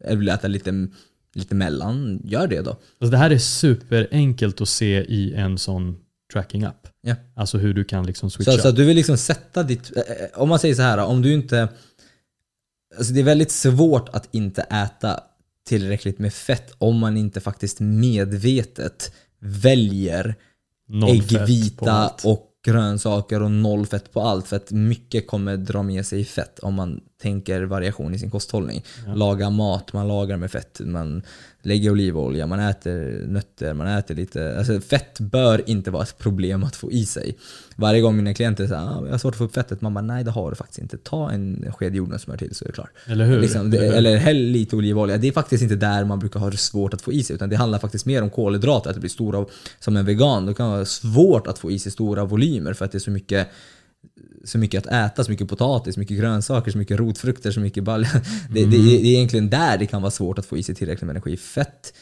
[0.06, 0.88] Eller vill äta lite,
[1.34, 2.70] lite mellan, gör det då.
[2.70, 5.96] Alltså det här är superenkelt att se i en sån
[6.32, 6.88] tracking-app.
[7.00, 7.14] Ja.
[7.34, 8.52] Alltså hur du kan liksom switcha.
[8.52, 9.96] Så, så du vill liksom sätta ditt...
[9.96, 11.68] Eh, eh, om man säger så här, om du inte...
[12.96, 15.20] Alltså det är väldigt svårt att inte äta
[15.66, 20.34] tillräckligt med fett om man inte faktiskt medvetet väljer
[21.08, 24.46] äggvita och grönsaker och noll fett på allt.
[24.48, 28.84] För att mycket kommer dra med sig fett om man tänker variation i sin kosthållning.
[29.06, 29.14] Ja.
[29.14, 30.80] Laga mat, man lagar med fett.
[30.84, 31.22] Man
[31.66, 34.58] lägger olivolja, man äter nötter, man äter lite...
[34.58, 37.36] Alltså fett bör inte vara ett problem att få i sig.
[37.76, 40.00] Varje gång mina klienter säger ah, jag har svårt att få upp fettet, man bara
[40.00, 40.98] nej det har du faktiskt inte.
[40.98, 42.90] Ta en sked jordnötssmör till så är det klart.
[43.06, 43.40] Eller hur?
[43.40, 45.16] Liksom, det, eller häll lite olivolja.
[45.16, 47.36] Det är faktiskt inte där man brukar ha det svårt att få i sig.
[47.36, 49.46] Utan det handlar faktiskt mer om kolhydrater, att det blir stora...
[49.80, 52.84] Som en vegan, då kan det vara svårt att få i sig stora volymer för
[52.84, 53.48] att det är så mycket
[54.46, 57.84] så mycket att äta, så mycket potatis, så mycket grönsaker, så mycket rotfrukter, så mycket
[57.84, 58.08] balja.
[58.50, 58.70] Det, mm.
[58.70, 61.10] det, det, är egentligen där det kan vara svårt att få i sig tillräckligt med
[61.10, 61.36] energi.
[61.36, 61.94] Fett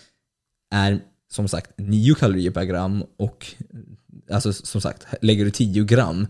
[0.71, 1.01] är
[1.33, 3.47] som sagt 9 kalorier per gram och
[4.31, 6.27] alltså som sagt, lägger du 10 gram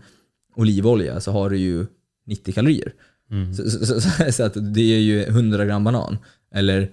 [0.55, 1.85] olivolja så har du ju
[2.25, 2.93] 90 kalorier.
[3.31, 3.53] Mm.
[3.53, 6.17] Så, så, så, så, att det är ju 100 gram banan.
[6.51, 6.91] Eller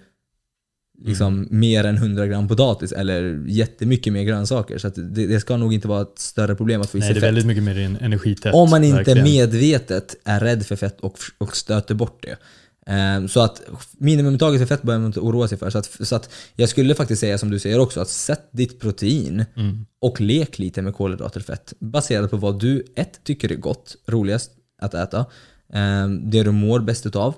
[1.04, 1.48] liksom mm.
[1.50, 4.78] mer än 100 gram potatis eller jättemycket mer grönsaker.
[4.78, 7.20] Så det, det, ska nog inte vara ett större problem att få i sig fett.
[7.20, 8.54] det är väldigt mycket mer energitätt.
[8.54, 9.24] Om man inte verkligen.
[9.24, 12.36] medvetet är rädd för fett och, och stöter bort det.
[12.86, 13.62] Um, så att
[13.98, 15.70] minimumtaget för fett behöver man inte oroa sig för.
[15.70, 18.80] Så att, så att jag skulle faktiskt säga som du säger också, att sätt ditt
[18.80, 19.86] protein mm.
[20.00, 21.72] och lek lite med kolhydrater och fett.
[21.78, 25.26] Baserat på vad du ett tycker är gott, roligast att äta,
[25.72, 27.34] um, det du mår bäst utav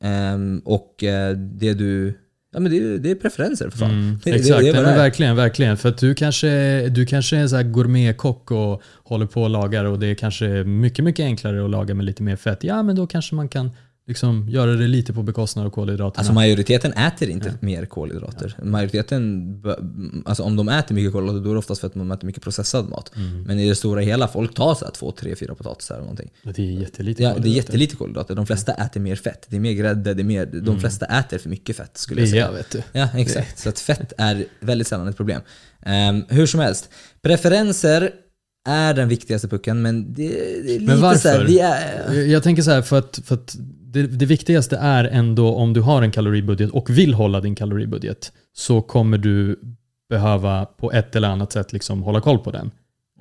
[0.00, 2.18] um, och uh, det du
[2.54, 3.90] Ja men det, det är preferenser för fan.
[3.90, 5.76] Mm, det, exakt, det, det men verkligen, verkligen.
[5.76, 6.48] För att du kanske,
[6.88, 11.04] du kanske är en gourmetkock och håller på och lagar och det är kanske mycket,
[11.04, 12.64] mycket enklare att laga med lite mer fett.
[12.64, 13.70] Ja men då kanske man kan
[14.06, 16.20] liksom göra det lite på bekostnad av kolhydraterna.
[16.20, 17.54] Alltså majoriteten äter inte ja.
[17.60, 18.54] mer kolhydrater.
[18.58, 18.64] Ja.
[18.64, 19.62] Majoriteten,
[20.24, 22.42] alltså om de äter mycket kolhydrater då är det oftast för att de äter mycket
[22.42, 23.16] processad mat.
[23.16, 23.42] Mm.
[23.42, 26.30] Men i det stora hela, folk tar så här två, tre, fyra potatisar eller någonting.
[26.42, 28.34] Det är jättelite Ja, det är jättelite kolhydrater.
[28.34, 29.46] De flesta äter mer fett.
[29.48, 30.80] Det är mer grädde, det är mer, de mm.
[30.80, 32.50] flesta äter för mycket fett skulle jag säga.
[32.50, 32.82] Det vet du.
[32.92, 33.58] Ja, exakt.
[33.58, 35.40] Så att fett är väldigt sällan ett problem.
[35.86, 36.90] Um, hur som helst,
[37.22, 38.10] preferenser
[38.68, 41.18] är den viktigaste pucken, men det, det är lite men varför?
[41.18, 42.22] så här, vi är...
[42.26, 43.56] Jag tänker så här, för att, för att
[43.94, 48.32] det, det, viktigaste är ändå om du har en kaloribudget och vill hålla din kaloribudget
[48.52, 49.60] så kommer du
[50.08, 52.70] behöva på ett eller annat sätt liksom hålla koll på den.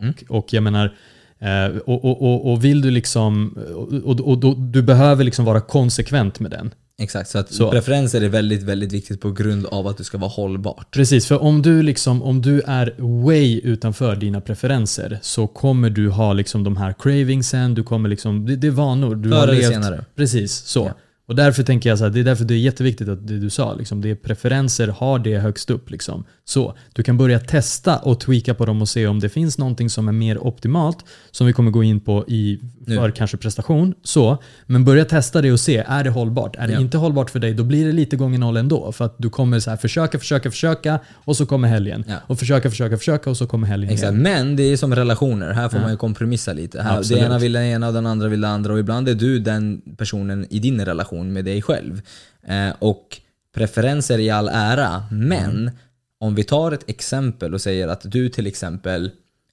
[0.02, 0.14] Mm.
[0.30, 0.96] Och, och, jag menar,
[1.40, 3.58] eh, och, och, och, vill du liksom,
[4.04, 6.74] och, och, och, du behöver liksom vara konsekvent med den.
[7.02, 7.72] Exakt, så att så.
[7.72, 10.92] preferenser är väldigt, väldigt viktigt på grund av att du ska vara hållbart.
[10.92, 16.10] Precis, för om du, liksom, om du är way utanför dina preferenser så kommer du
[16.10, 19.16] ha liksom de här cravingsen, du kommer liksom, det, det är vanor.
[19.16, 20.06] Du Förr eller senare.
[20.16, 20.86] Precis, så.
[20.86, 21.03] Ja.
[21.26, 23.50] Och därför tänker jag så här, det är därför det är jätteviktigt att det du
[23.50, 25.90] sa, liksom, det är preferenser, har det högst upp.
[25.90, 26.24] Liksom.
[26.46, 29.90] Så, du kan börja testa och tweaka på dem och se om det finns någonting
[29.90, 30.98] som är mer optimalt,
[31.32, 33.94] som vi kommer gå in på i, för kanske prestation.
[34.04, 36.56] Så, men börja testa det och se, är det hållbart?
[36.56, 36.80] Är det ja.
[36.80, 38.92] inte hållbart för dig, då blir det lite gånger noll ändå.
[38.92, 42.04] För att du kommer så här, försöka, försöka, försöka och så kommer helgen.
[42.08, 42.16] Ja.
[42.28, 44.12] Och försöka, försöka, försöka och så kommer helgen Exakt.
[44.12, 44.24] Igen.
[44.24, 45.84] Men det är som relationer, här får ja.
[45.84, 46.82] man ju kompromissa lite.
[46.82, 49.16] Här, det ena vill det ena och den andra vill det andra och ibland är
[49.16, 52.02] du den personen i din relation med dig själv.
[52.48, 53.20] Eh, och
[53.56, 55.72] preferenser i all ära, men
[56.20, 59.12] om vi tar ett exempel och säger att du till exempel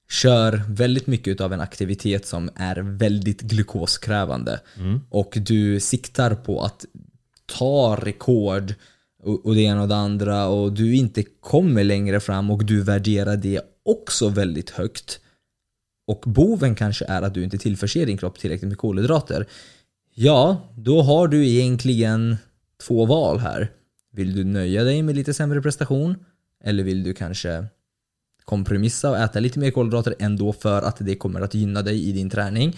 [0.09, 5.01] kör väldigt mycket av en aktivitet som är väldigt glukoskrävande mm.
[5.09, 6.85] och du siktar på att
[7.45, 8.73] ta rekord
[9.23, 13.37] och det ena och det andra och du inte kommer längre fram och du värderar
[13.37, 15.19] det också väldigt högt
[16.07, 19.47] och boven kanske är att du inte tillförser din kropp tillräckligt med kolhydrater
[20.13, 22.37] ja, då har du egentligen
[22.87, 23.71] två val här.
[24.11, 26.15] Vill du nöja dig med lite sämre prestation
[26.63, 27.65] eller vill du kanske
[28.45, 32.11] kompromissa och äta lite mer kolhydrater ändå för att det kommer att gynna dig i
[32.11, 32.77] din träning?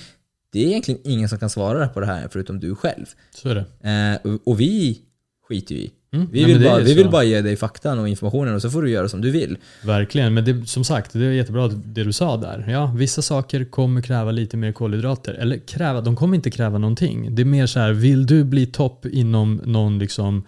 [0.51, 3.05] Det är egentligen ingen som kan svara på det här förutom du själv.
[3.35, 4.19] Så är det.
[4.25, 5.01] Eh, och vi
[5.47, 5.91] skiter ju i.
[6.13, 6.27] Mm.
[6.31, 8.89] Vi, vill, bara, vi vill bara ge dig faktan och informationen och så får du
[8.89, 9.57] göra som du vill.
[9.81, 12.65] Verkligen, men det, som sagt, det är jättebra det du sa där.
[12.69, 15.33] Ja, vissa saker kommer kräva lite mer kolhydrater.
[15.33, 17.35] Eller kräva, de kommer inte kräva någonting.
[17.35, 20.43] Det är mer så här, vill du bli topp inom någon liksom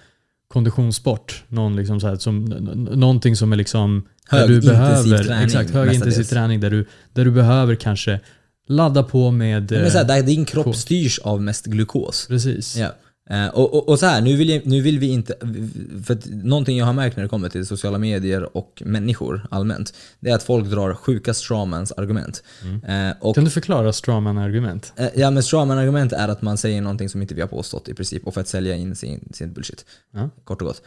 [0.47, 1.43] konditionssport.
[1.47, 2.45] Någon liksom så här, som,
[2.91, 5.45] någonting som är liksom högintensiv träning.
[5.45, 8.20] Exakt, högintensiv träning där du, där du behöver kanske
[8.68, 9.72] ladda på med...
[9.72, 12.26] Men så här, där din kropp styrs av mest glukos.
[12.28, 12.78] Precis.
[12.78, 12.95] Ja.
[13.32, 15.36] Uh, och, och, och, så här, nu vill, jag, nu vill vi inte...
[16.06, 19.94] För att någonting jag har märkt när det kommer till sociala medier och människor allmänt,
[20.20, 22.44] det är att folk drar sjuka strawmans argument.
[22.62, 23.10] Mm.
[23.10, 24.94] Uh, och, kan du förklara strawman argument?
[25.00, 27.90] Uh, ja, men strawman argument är att man säger någonting som inte vi har påstått
[27.90, 29.86] i princip, och för att sälja in sin, sin bullshit.
[30.44, 30.82] Kort och gott.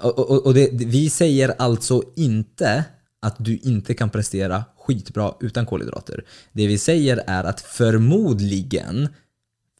[0.00, 2.84] och, och, och det, vi säger alltså inte
[3.22, 6.24] att du inte kan prestera skitbra utan kolhydrater.
[6.52, 9.08] Det vi säger är att förmodligen,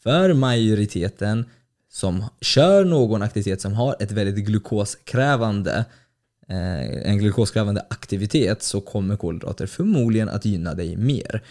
[0.03, 1.45] för majoriteten,
[1.95, 5.85] som kör någon aktivitet som har ett väldigt glukoskrävande
[6.49, 11.43] eh, en glukoskrävande aktivitet så kommer kolhydrater förmodligen att gynna dig mer.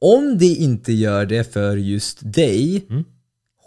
[0.00, 3.04] Om det inte gör det för just dig, mm.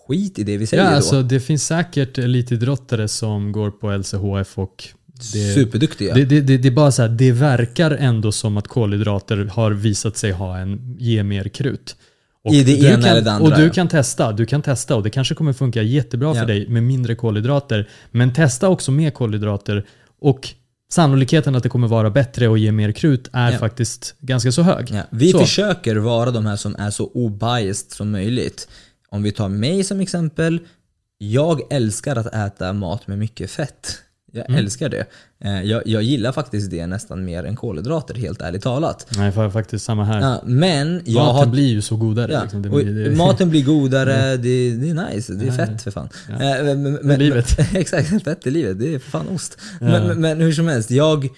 [0.08, 0.96] skit i det vi säger ja, då.
[0.96, 4.88] Alltså, det finns säkert elitidrottare som går på LCHF och
[5.34, 6.14] det, Superduktiga.
[6.14, 9.72] Det, det, det, det, är bara så här, det verkar ändå som att kolhydrater har
[9.72, 11.96] visat sig ha en, ge mer krut.
[12.44, 13.56] Och I det ena kan, eller det andra.
[13.56, 16.42] Och du kan testa, du kan testa och det kanske kommer funka jättebra ja.
[16.42, 17.89] för dig med mindre kolhydrater.
[18.12, 19.86] Men testa också med kolhydrater
[20.22, 20.50] och
[20.92, 23.58] sannolikheten att det kommer vara bättre och ge mer krut är ja.
[23.58, 24.92] faktiskt ganska så hög.
[24.92, 25.02] Ja.
[25.10, 25.39] Vi så.
[25.39, 28.68] försöker vara de här som är så obiased som möjligt.
[29.10, 30.60] Om vi tar mig som exempel.
[31.18, 33.98] Jag älskar att äta mat med mycket fett.
[34.32, 34.60] Jag mm.
[34.60, 35.06] älskar det.
[35.44, 39.08] Eh, jag, jag, gillar faktiskt det nästan mer än kolhydrater, helt ärligt talat.
[39.18, 40.22] Nej, faktiskt samma här.
[40.22, 41.46] Ja, men jag maten har...
[41.46, 42.34] blir ju så godare.
[42.34, 42.62] Ja, liksom.
[42.62, 43.16] blir, det...
[43.16, 46.10] Maten blir godare, det, det, är nice, det är ja, fett för fan.
[46.30, 46.34] Ja.
[46.34, 47.60] Eh, men, men, livet.
[47.74, 48.80] exakt, fett är livet.
[48.80, 49.58] Det är för fan ost.
[49.80, 51.30] Men, men, hur som helst, jag,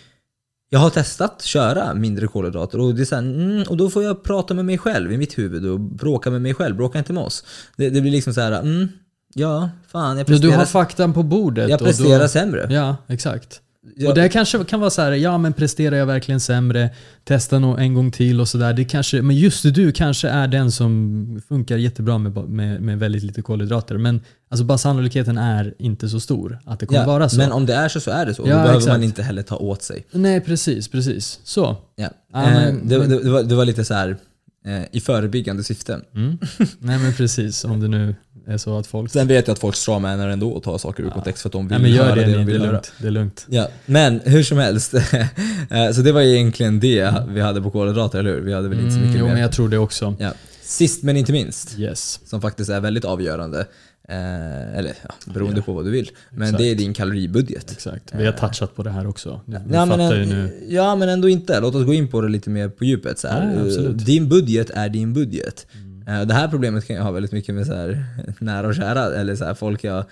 [0.69, 4.03] jag har testat köra mindre kolhydrater och, det är så här, mm, och då får
[4.03, 7.13] jag prata med mig själv i mitt huvud och bråka med mig själv, bråka inte
[7.13, 7.45] med oss.
[7.75, 8.89] Det, det blir liksom så här, mm,
[9.33, 10.51] Ja, fan jag presterar...
[10.51, 11.69] Du har faktan på bordet.
[11.69, 12.67] Jag presterar då, sämre.
[12.69, 13.61] Ja, exakt.
[13.95, 14.09] Ja.
[14.09, 16.89] Och det kanske kan vara så här, ja men presterar jag verkligen sämre?
[17.23, 19.21] Testa nog en gång till och sådär.
[19.21, 23.97] Men just du kanske är den som funkar jättebra med, med, med väldigt lite kolhydrater.
[23.97, 27.37] Men alltså bara sannolikheten är inte så stor att det kommer ja, vara så.
[27.37, 28.41] Men om det är så så är det så.
[28.41, 28.93] Ja, då behöver exakt.
[28.93, 30.05] man inte heller ta åt sig.
[30.11, 31.39] Nej precis, precis.
[31.43, 31.77] Så.
[31.95, 32.09] Ja.
[32.33, 34.17] Ah, eh, men, det, det, det, var, det var lite så här
[34.65, 36.01] eh, i förebyggande syfte.
[36.15, 36.37] Mm.
[36.79, 38.15] Nej men precis, om det nu
[38.47, 39.11] är så att folk...
[39.11, 41.13] Sen vet jag att folk strawmanar ändå och tar saker ur ja.
[41.13, 42.71] kontext för att de vill Nej, men gör höra det, det de vill det är
[42.71, 42.93] lugnt.
[42.97, 43.45] Det är lugnt.
[43.49, 43.67] Ja.
[43.85, 44.93] Men hur som helst,
[45.69, 48.41] eh, så det var egentligen det vi hade på kolhydrater, eller hur?
[48.41, 49.29] Vi hade väl inte så mycket mm, mer.
[49.29, 50.15] Jo men jag tror det också.
[50.19, 50.33] Ja.
[50.61, 52.19] Sist men inte minst, yes.
[52.25, 53.65] som faktiskt är väldigt avgörande,
[54.09, 55.65] Eh, eller ja, beroende yeah.
[55.65, 56.11] på vad du vill.
[56.29, 56.57] Men Exakt.
[56.57, 57.71] det är din kaloribudget.
[57.71, 58.13] Exakt.
[58.15, 59.41] Vi har touchat på det här också.
[59.45, 60.65] Du, ja, men, en, nu.
[60.69, 61.59] ja men ändå inte.
[61.59, 63.19] Låt oss gå in på det lite mer på djupet.
[63.19, 63.71] Så här.
[63.77, 65.67] Ja, din budget är din budget.
[66.07, 66.27] Mm.
[66.27, 68.05] Det här problemet kan jag ha väldigt mycket med så här,
[68.39, 69.15] nära och kära.
[69.15, 70.05] Eller så här, folk jag,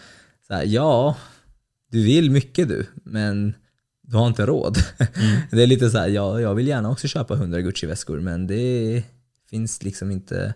[0.47, 1.17] så här, ja,
[1.91, 3.53] du vill mycket du, men
[4.01, 4.77] du har inte råd.
[4.97, 5.41] Mm.
[5.51, 9.03] det är lite så här, ja, jag vill gärna också köpa 100 Gucci-väskor men det
[9.49, 10.53] finns liksom inte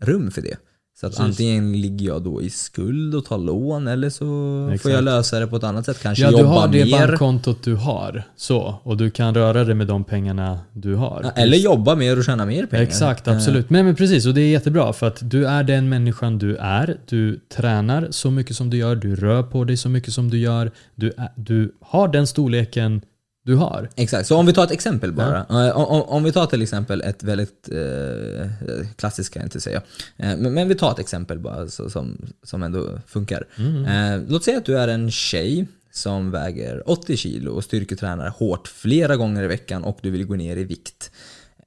[0.00, 0.56] rum för det.
[1.00, 4.82] Så att antingen ligger jag då i skuld och tar lån eller så Exakt.
[4.82, 6.02] får jag lösa det på ett annat sätt.
[6.02, 6.48] Kanske ja, jobba mer.
[6.48, 7.08] du har det mer.
[7.08, 8.22] bankkontot du har.
[8.36, 11.20] Så, och du kan röra dig med de pengarna du har.
[11.24, 12.84] Ja, eller jobba mer och tjäna mer pengar.
[12.84, 13.70] Exakt, absolut.
[13.70, 16.96] Men, men precis, och det är jättebra för att du är den människan du är.
[17.06, 20.38] Du tränar så mycket som du gör, du rör på dig så mycket som du
[20.38, 20.70] gör.
[20.94, 23.02] Du, du har den storleken
[23.44, 23.88] du har.
[23.96, 25.46] Exakt, så om vi tar ett exempel bara.
[25.48, 25.66] Ja.
[25.66, 28.50] Eh, om, om, vi tar till exempel ett väldigt eh,
[28.96, 29.82] klassiskt kan jag inte säga.
[30.16, 33.46] Eh, men, men, vi tar ett exempel bara så, som, som ändå funkar.
[33.56, 33.84] Mm.
[33.84, 38.68] Eh, låt säga att du är en tjej som väger 80 kilo och styrketränar hårt
[38.68, 41.10] flera gånger i veckan och du vill gå ner i vikt.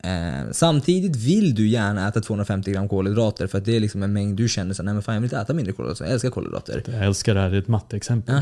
[0.04, 4.14] Eh, samtidigt vill du gärna äta 250 gram kolhydrater för att det är liksom en
[4.14, 6.30] mängd du känner så nej men fan jag vill inte äta mindre kolhydrater, jag älskar
[6.30, 6.84] kolhydrater.
[6.86, 8.42] Jag älskar det här, det är ett matteexempel.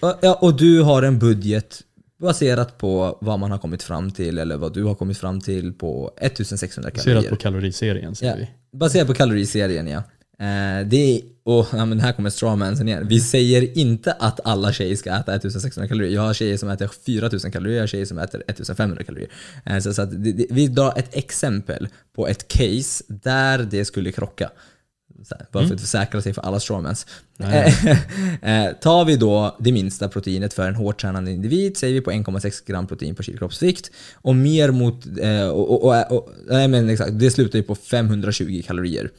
[0.00, 0.18] Ja.
[0.22, 1.82] ja, och du har en budget
[2.20, 5.72] baserat på vad man har kommit fram till eller vad du har kommit fram till
[5.72, 7.14] på 1600 kalorier.
[7.14, 8.78] Baserat på kaloriserien säger ja, vi.
[8.78, 10.02] Baserat på kaloriserien ja.
[10.40, 13.08] Eh, det är, och ja, men här kommer strawmansen igen.
[13.08, 16.14] Vi säger inte att alla tjejer ska äta 1600 kalorier.
[16.14, 19.30] Jag har tjejer som äter 4000 kalorier, jag har tjejer som äter 1500 kalorier.
[19.66, 23.84] Eh, så, så att det, det, vi drar ett exempel på ett case där det
[23.84, 24.50] skulle krocka.
[25.30, 25.68] Här, bara mm.
[25.68, 27.06] för att försäkra sig för alla strawmans.
[28.42, 32.10] eh, tar vi då det minsta proteinet för en hårt tränande individ, säger vi på
[32.10, 33.90] 1,6 gram protein per kilo kroppsvikt.
[34.14, 38.62] Och mer mot, eh, och, och, och, nej men exakt, det slutar ju på 520
[38.66, 39.10] kalorier.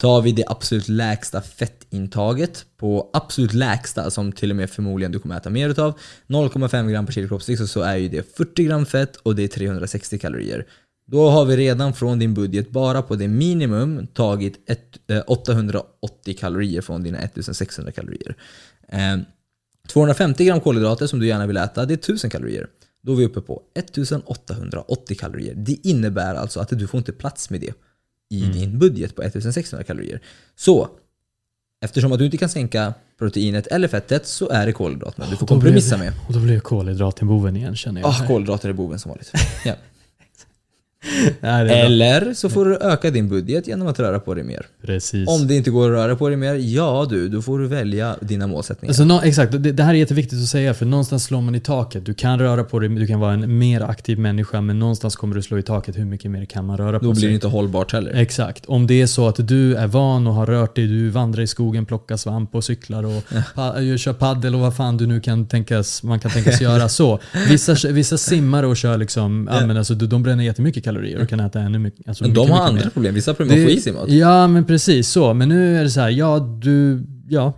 [0.00, 5.18] Tar vi det absolut lägsta fettintaget på absolut lägsta som till och med förmodligen du
[5.18, 8.86] kommer äta mer utav 0,5 gram per kilo kroppsvikt så är ju det 40 gram
[8.86, 10.66] fett och det är 360 kalorier.
[11.10, 16.36] Då har vi redan från din budget bara på det minimum tagit ett, eh, 880
[16.38, 18.36] kalorier från dina 1600 kalorier.
[18.88, 19.18] Eh,
[19.88, 22.66] 250 gram kolhydrater som du gärna vill äta, det är 1000 kalorier.
[23.02, 25.54] Då är vi uppe på 1880 kalorier.
[25.54, 27.74] Det innebär alltså att du får inte plats med det
[28.30, 28.52] i mm.
[28.52, 30.20] din budget på 1600 kalorier.
[30.56, 30.88] Så,
[31.84, 35.46] eftersom att du inte kan sänka proteinet eller fettet så är det kolhydraterna du får
[35.46, 36.12] kompromissa med.
[36.28, 38.10] Och då blir kolhydraten boven igen känner jag.
[38.10, 39.32] Ah, kolhydrater är boven som vanligt.
[39.64, 39.74] ja.
[41.40, 44.66] Nej, Eller så får du öka din budget genom att röra på dig mer.
[44.82, 45.28] Precis.
[45.28, 48.16] Om det inte går att röra på dig mer, ja du, då får du välja
[48.20, 48.90] dina målsättningar.
[48.90, 51.60] Alltså, no, exakt, det, det, här är jätteviktigt att säga för någonstans slår man i
[51.60, 52.06] taket.
[52.06, 55.34] Du kan röra på dig, du kan vara en mer aktiv människa men någonstans kommer
[55.34, 55.98] du slå i taket.
[55.98, 57.08] Hur mycket mer kan man röra på sig?
[57.08, 58.14] Då blir det inte hållbart heller.
[58.14, 58.66] Exakt.
[58.66, 61.46] Om det är så att du är van och har rört dig, du vandrar i
[61.46, 63.24] skogen, plockar svamp och cyklar och
[63.54, 67.18] pa kör paddel och vad fan du nu kan tänkas, man kan tänkas göra så.
[67.48, 69.66] Vissa, vissa simmar och kör liksom, ja.
[69.66, 72.08] men alltså, de bränner jättemycket kalorier och kan äta ännu mycket.
[72.08, 72.90] Alltså men de mycket, har andra mer.
[72.90, 73.14] problem.
[73.14, 74.10] Vissa problem med att få i sig mat.
[74.10, 75.34] Ja, men precis så.
[75.34, 77.52] Men nu är det så här, ja du, ja,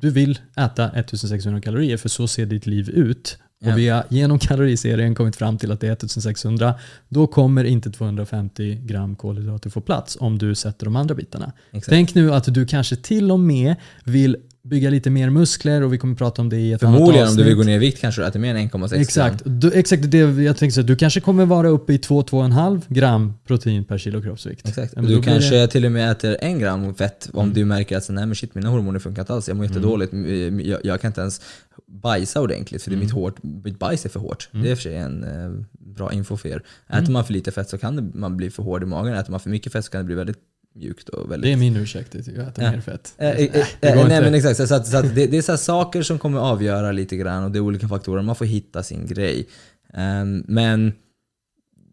[0.00, 3.38] du vill äta 1600 kalorier för så ser ditt liv ut.
[3.62, 3.74] Och ja.
[3.74, 6.74] vi har genom kaloriserien kommit fram till att det är 1600.
[7.08, 11.52] Då kommer inte 250 gram kolhydrater få plats om du sätter de andra bitarna.
[11.70, 11.88] Exakt.
[11.88, 13.74] Tänk nu att du kanske till och med
[14.04, 17.30] vill bygga lite mer muskler och vi kommer prata om det i ett Förmodligen annat
[17.30, 19.42] om du vill gå ner i vikt kanske du äter mer än 1,6 Exakt.
[19.44, 20.86] Du, exakt det jag tänkte säga.
[20.86, 24.68] Du kanske kommer vara uppe i 2-2,5 gram protein per kilo kroppsvikt.
[24.68, 24.94] Exakt.
[24.96, 25.68] du kanske det...
[25.68, 27.54] till och med äter en gram fett om mm.
[27.54, 29.48] du märker att nej men shit mina hormoner funkar inte alls.
[29.48, 30.12] Jag mår jättedåligt.
[30.12, 30.60] Mm.
[30.60, 31.40] Jag, jag kan inte ens
[31.86, 33.00] bajsa ordentligt för mm.
[33.00, 34.48] mitt, hårt, mitt bajs är för hårt.
[34.52, 34.62] Mm.
[34.62, 36.62] Det är i och för sig en eh, bra info för er.
[36.88, 37.12] Äter mm.
[37.12, 39.14] man för lite fett så kan det, man bli för hård i magen.
[39.14, 40.38] Äter man för mycket fett så kan det bli väldigt
[40.74, 41.48] mjukt och väldigt...
[41.48, 42.70] Det är min ursäkt, jag äter ja.
[42.70, 43.14] mer fett.
[43.18, 43.44] Äh, äh,
[43.80, 46.38] äh, nej men exakt, så, att, så att det, det, är så saker som kommer
[46.38, 48.22] avgöra lite grann och det är olika faktorer.
[48.22, 49.48] Man får hitta sin grej.
[49.94, 50.92] Um, men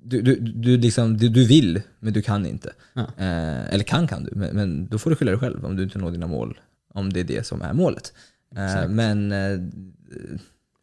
[0.03, 2.73] du, du, du, liksom, du, du vill, men du kan inte.
[2.93, 3.01] Ja.
[3.01, 5.83] Eh, eller kan kan du, men, men, då får du skylla dig själv om du
[5.83, 6.59] inte når dina mål.
[6.93, 8.13] Om det är det som är målet.
[8.55, 9.59] Eh, men eh,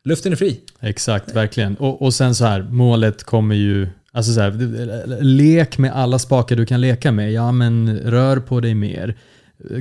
[0.05, 0.61] luften är fri.
[0.81, 1.77] Exakt, verkligen.
[1.77, 3.89] Och, och sen så här, målet kommer ju
[4.19, 7.33] Alltså så här, lek med alla spakar du kan leka med.
[7.33, 9.17] Ja, men rör på dig mer.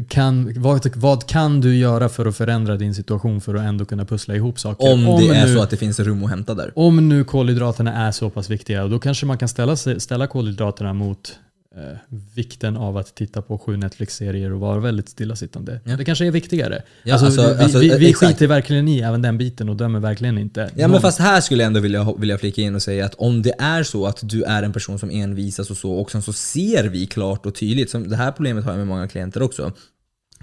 [0.07, 4.05] Kan, vad, vad, kan du göra för att förändra din situation för att ändå kunna
[4.05, 4.93] pussla ihop saker?
[4.93, 6.71] Om, om det är nu, så att det finns rum att hämta där.
[6.75, 11.39] Om nu kolhydraterna är så pass viktiga, då kanske man kan ställa, ställa kolhydraterna mot
[11.77, 11.97] eh,
[12.35, 15.79] vikten av att titta på sju Netflix-serier och vara väldigt stillasittande.
[15.83, 15.97] Ja.
[15.97, 16.83] Det kanske är viktigare.
[17.03, 19.99] Ja, alltså, alltså, vi, alltså, vi, vi skiter verkligen i även den biten och dömer
[19.99, 20.71] verkligen inte.
[20.75, 23.41] Ja, men fast här skulle jag ändå vilja, vilja flika in och säga att om
[23.41, 26.33] det är så att du är en person som envisas och så, och sen så
[26.33, 29.71] ser vi klart och tydligt, som det här problemet har jag med många klienter också,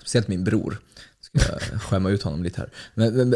[0.00, 0.78] speciellt min bror
[1.32, 2.70] jag skämma ut honom lite här.
[2.94, 3.28] Men, men,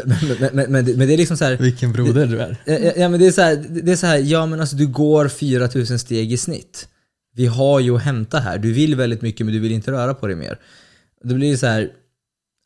[0.53, 2.57] men, men, men, det är liksom så här, Vilken broder du är.
[2.99, 5.27] Ja, men det är så här, det är så här, ja men alltså du går
[5.27, 6.87] 4000 steg i snitt
[7.35, 8.57] vi har ju att hämta här.
[8.57, 10.59] Du vill väldigt mycket men du vill inte röra på dig mer.
[11.23, 11.91] Då blir det så här,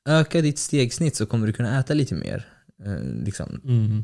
[0.10, 2.48] öka ditt stegsnitt så kommer du kunna äta lite mer.
[2.86, 3.62] Eh, liksom.
[3.66, 4.04] Mm.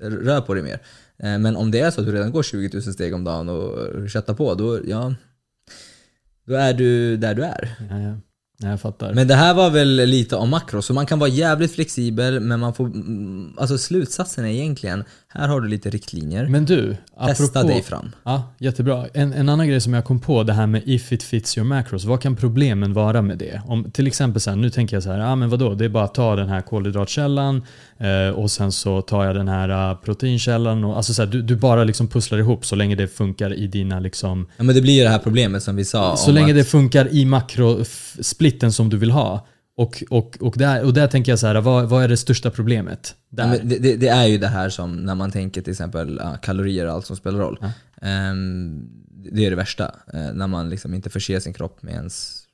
[0.00, 0.80] Rör på dig mer.
[1.18, 3.48] Eh, men om det är så att du redan går 20 000 steg om dagen
[3.48, 5.14] och köttar på, då, ja,
[6.46, 7.76] då är du där du är.
[7.90, 8.16] Ja, ja.
[8.58, 9.14] Jag fattar.
[9.14, 12.60] Men det här var väl lite om makro, så man kan vara jävligt flexibel men
[12.60, 12.86] man får...
[12.86, 15.04] Mm, alltså slutsatsen är egentligen,
[15.36, 16.46] här har du lite riktlinjer.
[16.46, 18.12] Men du, Testa dig fram.
[18.24, 19.06] Ja, jättebra.
[19.14, 21.68] En, en annan grej som jag kom på, det här med if it fits your
[21.68, 22.04] macros.
[22.04, 23.62] Vad kan problemen vara med det?
[23.66, 25.88] Om till exempel så här, nu tänker jag så här, ja men vadå, det är
[25.88, 27.62] bara att ta den här kolhydratkällan
[27.98, 30.84] eh, och sen så tar jag den här uh, proteinkällan.
[30.84, 33.66] Och, alltså så här, du, du bara liksom pusslar ihop så länge det funkar i
[33.66, 34.46] dina liksom...
[34.56, 36.16] Ja men det blir ju det här problemet som vi sa.
[36.16, 36.56] Så länge att...
[36.56, 39.46] det funkar i makrosplitten som du vill ha.
[39.76, 42.50] Och, och, och, där, och där tänker jag så här, vad, vad är det största
[42.50, 43.14] problemet?
[43.28, 43.60] Där?
[43.62, 46.86] Det, det, det, är ju det här som när man tänker till exempel ja, kalorier
[46.86, 47.58] och allt som spelar roll.
[47.60, 48.30] Ja.
[48.30, 48.88] Um,
[49.32, 49.94] det är det värsta.
[50.14, 52.45] Uh, när man liksom inte förser sin kropp med ens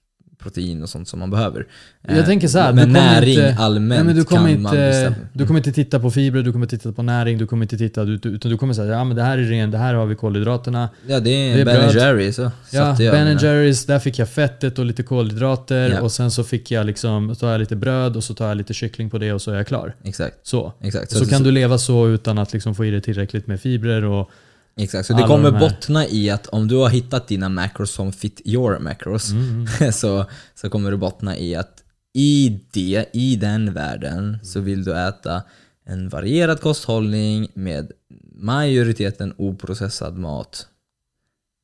[0.42, 1.66] protein och sånt som man behöver.
[2.08, 4.76] Jag tänker så här, men näring inte, allmänt nej, men du kommer kan inte, man
[4.76, 5.16] bestämma.
[5.32, 8.02] Du kommer inte titta på fibrer, du kommer titta på näring, du kommer inte titta,
[8.02, 10.88] utan du kommer säga ja men det här är ren, det här har vi kolhydraterna.
[11.06, 14.78] Ja det är, det är Ben Jerry så Ja, Ben Jerrys, där fick jag fettet
[14.78, 16.00] och lite kolhydrater ja.
[16.00, 18.74] och sen så fick jag liksom, tar jag lite bröd och så tar jag lite
[18.74, 19.94] kyckling på det och så är jag klar.
[20.04, 20.36] Exakt.
[20.42, 20.72] Så.
[20.80, 21.10] Exakt.
[21.10, 21.44] Så, så, så kan så.
[21.44, 24.30] du leva så utan att liksom få i dig tillräckligt med fibrer och
[24.76, 28.12] Exakt, så det kommer de bottna i att om du har hittat dina macros som
[28.12, 29.66] fit your macros mm.
[29.92, 31.82] så, så kommer det bottna i att
[32.14, 35.42] i det, i den världen så vill du äta
[35.84, 37.92] en varierad kosthållning med
[38.34, 40.66] majoriteten oprocessad mat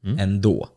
[0.05, 0.19] mm.
[0.19, 0.69] ändå.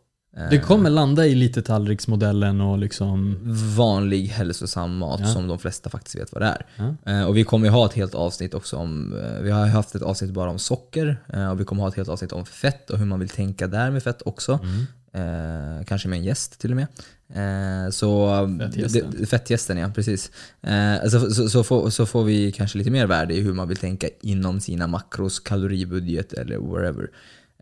[0.49, 3.37] Det kommer landa i lite tallriksmodellen och liksom...
[3.77, 5.33] Vanlig hälsosam mat ja.
[5.33, 6.65] som de flesta faktiskt vet vad det är.
[6.75, 7.11] Ja.
[7.11, 9.13] Eh, och vi kommer ju ha ett helt avsnitt också om...
[9.17, 11.95] Eh, vi har haft ett avsnitt bara om socker eh, och vi kommer ha ett
[11.95, 14.59] helt avsnitt om fett och hur man vill tänka där med fett också.
[14.63, 14.85] Mm.
[15.13, 16.87] Eh, kanske med en gäst till och med.
[17.33, 18.29] Eh, så,
[18.59, 19.25] fettgästen.
[19.25, 20.31] fettgästen ja, precis.
[20.61, 23.67] Eh, så, så, så, får, så får vi kanske lite mer värde i hur man
[23.67, 27.09] vill tänka inom sina makros, kaloribudget eller wherever.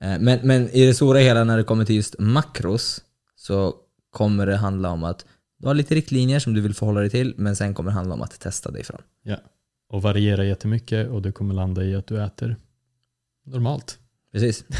[0.02, 3.02] Eh, men, men i det stora hela när det kommer till just makros
[3.36, 3.76] så
[4.12, 5.26] kommer det handla om att
[5.60, 8.14] du har lite riktlinjer som du vill förhålla dig till men sen kommer det handla
[8.14, 9.02] om att testa dig fram.
[9.24, 9.38] Ja,
[9.90, 12.56] och variera jättemycket och det kommer landa i att du äter
[13.46, 13.98] normalt.
[14.32, 14.64] Precis.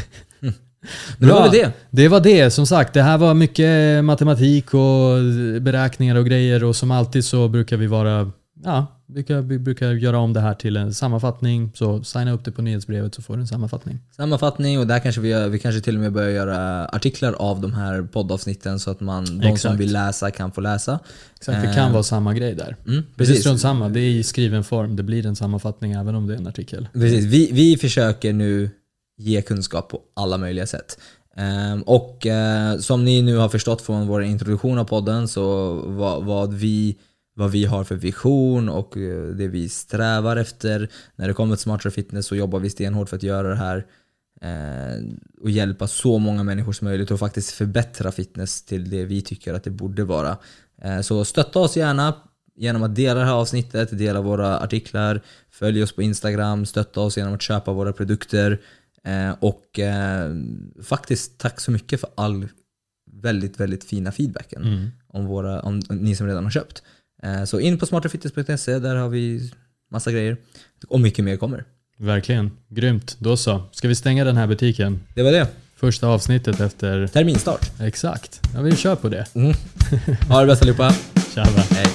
[1.18, 1.72] Men det var det.
[1.90, 2.50] Det var det.
[2.50, 5.16] Som sagt, det här var mycket matematik och
[5.60, 8.30] beräkningar och grejer och som alltid så brukar vi vara
[8.64, 11.72] ja, vi brukar, vi brukar göra om det här till en sammanfattning.
[11.74, 13.98] Så signa upp det på nyhetsbrevet så får du en sammanfattning.
[14.16, 17.60] Sammanfattning och där kanske vi, gör, vi kanske till och med börjar göra artiklar av
[17.60, 19.60] de här poddavsnitten så att man, de Exakt.
[19.60, 20.98] som vill läsa kan få läsa.
[21.36, 22.76] Exakt, det kan uh, vara samma grej där.
[22.86, 23.34] Mm, precis.
[23.34, 24.96] Det är strunt samma, det är i skriven form.
[24.96, 26.88] Det blir en sammanfattning även om det är en artikel.
[26.92, 28.70] Precis, vi, vi försöker nu
[29.18, 30.98] ge kunskap på alla möjliga sätt.
[31.72, 36.24] Um, och uh, som ni nu har förstått från vår introduktion av podden så vad,
[36.24, 36.96] vad vi
[37.34, 40.88] vad vi har för vision och eh, det vi strävar efter.
[41.16, 43.86] När det kommer till smartare fitness så jobbar vi stenhårt för att göra det här
[44.40, 45.04] eh,
[45.40, 49.54] och hjälpa så många människor som möjligt och faktiskt förbättra fitness till det vi tycker
[49.54, 50.36] att det borde vara.
[50.82, 52.14] Eh, så stötta oss gärna
[52.56, 55.20] genom att dela det här avsnittet, dela våra artiklar,
[55.50, 58.60] följ oss på Instagram, stötta oss genom att köpa våra produkter
[59.38, 59.80] och
[60.82, 62.48] faktiskt tack så mycket för all
[63.12, 64.88] väldigt, väldigt fina feedbacken mm.
[65.06, 66.82] om, våra, om ni som redan har köpt.
[67.22, 69.50] Eh, så in på smarterfitness.se, där har vi
[69.90, 70.36] massa grejer.
[70.88, 71.64] Och mycket mer kommer.
[71.98, 72.50] Verkligen.
[72.68, 73.16] Grymt.
[73.18, 73.62] Då så.
[73.72, 75.00] Ska vi stänga den här butiken?
[75.14, 75.46] Det var det.
[75.76, 77.06] Första avsnittet efter...
[77.06, 77.80] Terminstart.
[77.80, 78.40] Exakt.
[78.54, 79.26] Ja, vi kör på det.
[79.34, 79.54] Mm.
[80.28, 80.94] Ha det bäst allihopa.
[81.34, 81.62] Tjaba.
[81.70, 81.86] Hej.